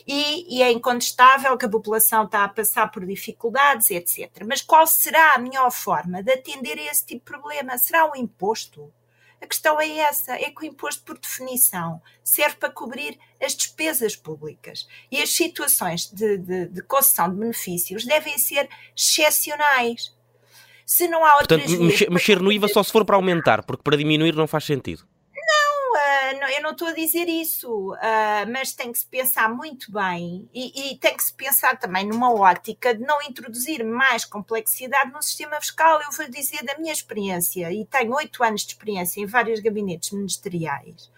E, 0.06 0.58
e, 0.58 0.62
é 0.62 0.72
incontestável 0.72 1.58
que 1.58 1.66
a 1.66 1.70
população 1.70 2.26
está 2.26 2.44
a 2.44 2.50
passar 2.50 2.92
por 2.92 3.06
dificuldades, 3.06 3.90
etc. 3.90 4.44
Mas 4.46 4.62
qual 4.62 4.86
será 4.86 5.34
a 5.34 5.38
melhor 5.38 5.72
forma 5.72 6.22
de 6.22 6.34
atender 6.34 6.78
a 6.78 6.92
esse 6.92 7.06
tipo 7.06 7.26
de 7.26 7.38
problema? 7.38 7.78
Será 7.78 8.12
o 8.12 8.16
imposto? 8.16 8.92
A 9.42 9.48
questão 9.48 9.80
é 9.80 9.90
essa: 10.00 10.34
é 10.34 10.50
que 10.52 10.62
o 10.62 10.66
imposto, 10.66 11.04
por 11.04 11.18
definição, 11.18 12.02
serve 12.22 12.58
para 12.58 12.70
cobrir 12.70 13.18
as 13.42 13.56
despesas 13.56 14.16
públicas. 14.16 14.88
E 15.10 15.22
as 15.22 15.32
situações 15.32 16.12
de, 16.12 16.38
de, 16.38 16.66
de 16.68 16.82
concessão 16.82 17.30
de 17.30 17.38
benefícios 17.38 18.06
devem 18.06 18.38
ser 18.38 18.68
excepcionais. 18.96 20.14
Se 20.86 21.08
não 21.08 21.24
há 21.26 21.38
outras 21.38 21.62
Portanto, 21.62 21.82
mexer, 21.82 22.12
mexer 22.12 22.42
no 22.42 22.52
IVA 22.52 22.68
só 22.68 22.84
se 22.84 22.92
for 22.92 23.06
para 23.06 23.16
aumentar, 23.16 23.64
porque 23.64 23.82
para 23.82 23.96
diminuir 23.96 24.36
não 24.36 24.48
faz 24.48 24.66
sentido 24.66 25.08
eu 26.34 26.62
não 26.62 26.72
estou 26.72 26.88
a 26.88 26.94
dizer 26.94 27.28
isso, 27.28 27.94
uh, 27.94 28.52
mas 28.52 28.74
tem 28.74 28.92
que 28.92 29.00
se 29.00 29.06
pensar 29.06 29.50
muito 29.50 29.92
bem 29.92 30.48
e, 30.54 30.92
e, 30.92 30.98
tem 30.98 31.16
que 31.16 31.24
se 31.24 31.34
pensar 31.34 31.78
também 31.78 32.08
numa 32.08 32.34
ótica 32.34 32.94
de 32.94 33.02
não 33.02 33.22
introduzir 33.22 33.84
mais 33.84 34.24
complexidade 34.26 35.12
no 35.12 35.22
sistema 35.22 35.60
fiscal. 35.60 36.02
Eu 36.02 36.12
vou 36.12 36.30
dizer 36.30 36.64
da 36.64 36.78
minha 36.78 36.94
experiência, 36.94 37.72
e 37.72 37.86
tenho 37.86 38.14
oito 38.16 38.44
anos 38.44 38.62
de 38.62 38.68
experiência 38.68 39.20
em 39.22 39.26
vários 39.26 39.60
gabinetes 39.60 40.12
ministeriais. 40.12 41.12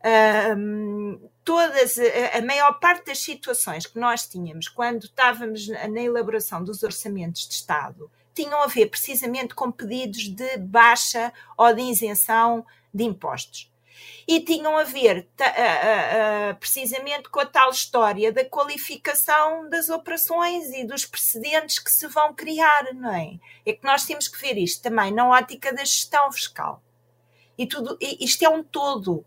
Uh, 0.00 1.30
todas, 1.44 1.98
a 2.32 2.42
maior 2.42 2.78
parte 2.80 3.06
das 3.06 3.18
situações 3.18 3.86
que 3.86 3.98
nós 3.98 4.26
tínhamos 4.26 4.68
quando 4.68 5.04
estávamos 5.04 5.68
na 5.68 6.00
elaboração 6.00 6.62
dos 6.64 6.82
orçamentos 6.82 7.46
de 7.46 7.54
Estado 7.54 8.10
tinham 8.34 8.62
a 8.62 8.66
ver 8.66 8.86
precisamente 8.86 9.54
com 9.54 9.72
pedidos 9.72 10.28
de 10.28 10.58
baixa 10.58 11.32
ou 11.56 11.72
de 11.72 11.80
isenção 11.80 12.66
de 12.92 13.04
impostos 13.04 13.70
e 14.26 14.40
tinham 14.40 14.76
a 14.76 14.84
ver 14.84 15.28
precisamente 16.58 17.28
com 17.28 17.40
a 17.40 17.46
tal 17.46 17.70
história 17.70 18.32
da 18.32 18.44
qualificação 18.44 19.68
das 19.68 19.88
operações 19.88 20.70
e 20.72 20.84
dos 20.84 21.04
precedentes 21.04 21.78
que 21.78 21.90
se 21.90 22.06
vão 22.08 22.34
criar, 22.34 22.92
não 22.94 23.14
é? 23.14 23.38
É 23.64 23.72
que 23.72 23.84
nós 23.84 24.04
temos 24.04 24.28
que 24.28 24.40
ver 24.40 24.58
isto 24.58 24.82
também 24.82 25.12
na 25.12 25.28
ótica 25.28 25.72
da 25.72 25.84
gestão 25.84 26.30
fiscal. 26.32 26.82
E 27.56 27.66
tudo, 27.66 27.96
isto 28.00 28.44
é 28.44 28.48
um 28.48 28.62
todo. 28.62 29.24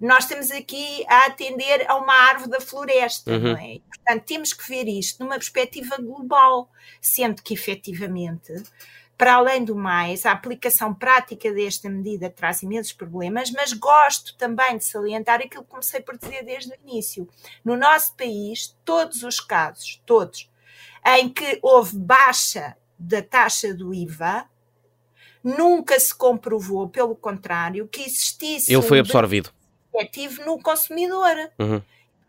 Nós 0.00 0.24
estamos 0.24 0.50
aqui 0.50 1.04
a 1.08 1.26
atender 1.26 1.88
a 1.88 1.96
uma 1.96 2.12
árvore 2.12 2.50
da 2.50 2.60
floresta, 2.60 3.30
uhum. 3.30 3.52
não 3.52 3.56
é? 3.56 3.78
Portanto, 3.88 4.24
temos 4.24 4.52
que 4.52 4.68
ver 4.68 4.88
isto 4.88 5.22
numa 5.22 5.36
perspectiva 5.36 5.96
global, 5.96 6.68
sendo 7.00 7.40
que 7.40 7.54
efetivamente 7.54 8.52
para 9.22 9.34
além 9.34 9.64
do 9.64 9.76
mais, 9.76 10.26
a 10.26 10.32
aplicação 10.32 10.92
prática 10.92 11.52
desta 11.52 11.88
medida 11.88 12.28
traz 12.28 12.60
imensos 12.60 12.92
problemas, 12.92 13.52
mas 13.52 13.72
gosto 13.72 14.36
também 14.36 14.76
de 14.76 14.84
salientar 14.84 15.40
aquilo 15.40 15.62
que 15.62 15.70
comecei 15.70 16.00
por 16.00 16.18
dizer 16.18 16.44
desde 16.44 16.72
o 16.72 16.76
início. 16.82 17.28
No 17.64 17.76
nosso 17.76 18.16
país, 18.16 18.76
todos 18.84 19.22
os 19.22 19.38
casos, 19.38 20.02
todos, 20.04 20.50
em 21.06 21.28
que 21.28 21.60
houve 21.62 21.96
baixa 21.98 22.76
da 22.98 23.22
taxa 23.22 23.72
do 23.72 23.94
IVA, 23.94 24.44
nunca 25.44 26.00
se 26.00 26.12
comprovou, 26.12 26.88
pelo 26.88 27.14
contrário, 27.14 27.86
que 27.86 28.00
existisse. 28.00 28.74
Ele 28.74 28.82
foi 28.82 28.98
absorvido. 28.98 29.52
Um 29.94 30.44
no 30.44 30.60
consumidor. 30.60 31.48
Uhum. 31.60 31.80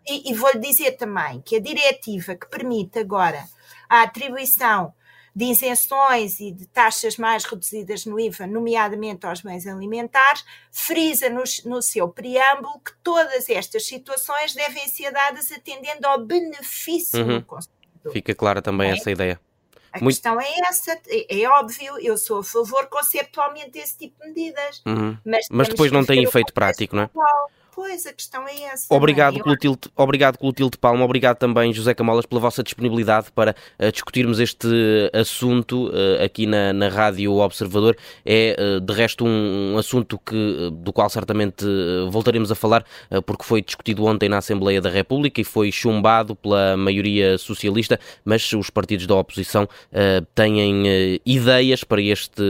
E, 0.08 0.30
e 0.32 0.34
vou-lhe 0.36 0.60
dizer 0.60 0.92
também 0.92 1.42
que 1.42 1.56
a 1.56 1.60
diretiva 1.60 2.36
que 2.36 2.48
permite 2.48 3.00
agora 3.00 3.44
a 3.90 4.04
atribuição 4.04 4.94
de 5.36 5.46
isenções 5.46 6.40
e 6.40 6.52
de 6.52 6.68
taxas 6.68 7.18
mais 7.18 7.44
reduzidas 7.44 8.06
no 8.06 8.20
IVA, 8.20 8.46
nomeadamente 8.46 9.26
aos 9.26 9.42
bens 9.42 9.66
alimentares, 9.66 10.46
frisa 10.72 11.30
no, 11.30 11.44
no 11.66 11.82
seu 11.82 12.08
preâmbulo 12.08 12.80
que 12.80 12.92
todas 13.04 13.50
estas 13.50 13.86
situações 13.88 14.54
devem 14.54 14.88
ser 14.88 15.12
dadas 15.12 15.52
atendendo 15.52 16.06
ao 16.06 16.24
benefício 16.24 17.20
uhum. 17.20 17.40
do 17.40 17.46
consumidor. 17.46 18.12
Fica 18.12 18.36
clara 18.36 18.62
também 18.62 18.92
é? 18.92 18.94
essa 18.94 19.10
ideia. 19.10 19.40
A 19.92 20.00
Muito... 20.00 20.16
questão 20.16 20.40
é 20.42 20.52
essa, 20.68 21.00
é, 21.08 21.42
é, 21.42 21.50
óbvio, 21.50 22.00
eu 22.00 22.18
sou 22.18 22.40
a 22.40 22.44
favor 22.44 22.88
conceptualmente 22.88 23.72
desse 23.72 23.98
tipo 23.98 24.20
de 24.22 24.28
medidas. 24.28 24.82
Uhum. 24.86 25.18
Mas, 25.24 25.48
mas 25.52 25.70
depois 25.70 25.92
não 25.92 26.04
tem 26.04 26.24
efeito 26.24 26.52
prático, 26.52 26.96
não 26.96 27.04
é? 27.04 27.10
Pois, 27.76 28.06
a 28.06 28.14
questão 28.14 28.48
é 28.48 28.66
essa. 28.66 28.86
Obrigado, 28.94 29.38
é? 29.38 29.40
Clotilde, 29.40 29.90
obrigado, 29.96 30.38
Clotilde 30.38 30.78
Palma. 30.78 31.04
Obrigado 31.04 31.38
também, 31.38 31.74
José 31.74 31.96
Camolas, 31.96 32.24
pela 32.24 32.40
vossa 32.40 32.62
disponibilidade 32.62 33.32
para 33.32 33.56
uh, 33.80 33.92
discutirmos 33.92 34.40
este 34.40 34.68
assunto 35.12 35.88
uh, 35.88 36.24
aqui 36.24 36.46
na, 36.46 36.72
na 36.72 36.88
Rádio 36.88 37.34
Observador. 37.38 37.98
É, 38.24 38.56
uh, 38.60 38.80
de 38.80 38.94
resto, 38.94 39.26
um, 39.26 39.74
um 39.74 39.78
assunto 39.80 40.20
que, 40.20 40.70
do 40.72 40.94
qual 40.94 41.10
certamente 41.10 41.66
voltaremos 42.12 42.52
a 42.52 42.56
falar, 42.56 42.86
porque 43.26 43.44
foi 43.44 43.62
discutido 43.62 44.06
ontem 44.06 44.30
na 44.30 44.38
Assembleia 44.38 44.80
da 44.80 44.90
República 44.90 45.42
e 45.42 45.44
foi 45.44 45.72
chumbado 45.72 46.36
pela 46.36 46.78
maioria 46.78 47.38
socialista, 47.38 48.00
mas 48.24 48.52
os 48.54 48.70
partidos 48.70 49.08
da 49.08 49.16
oposição 49.16 49.68
têm 50.36 51.20
ideias 51.26 51.84
para, 51.84 52.02
este, 52.02 52.44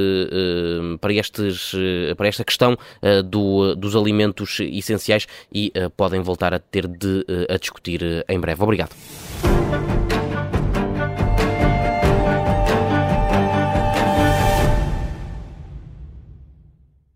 para, 0.99 1.13
estes, 1.13 1.71
para 2.17 2.27
esta 2.27 2.43
questão 2.43 2.77
do, 3.25 3.75
dos 3.75 3.95
alimentos 3.95 4.59
essenciais 4.59 5.12
e 5.51 5.71
uh, 5.75 5.89
podem 5.89 6.21
voltar 6.21 6.53
a 6.53 6.59
ter 6.59 6.87
de 6.87 7.25
uh, 7.29 7.53
a 7.53 7.57
discutir 7.57 8.01
uh, 8.01 8.23
em 8.31 8.39
breve. 8.39 8.63
Obrigado. 8.63 8.95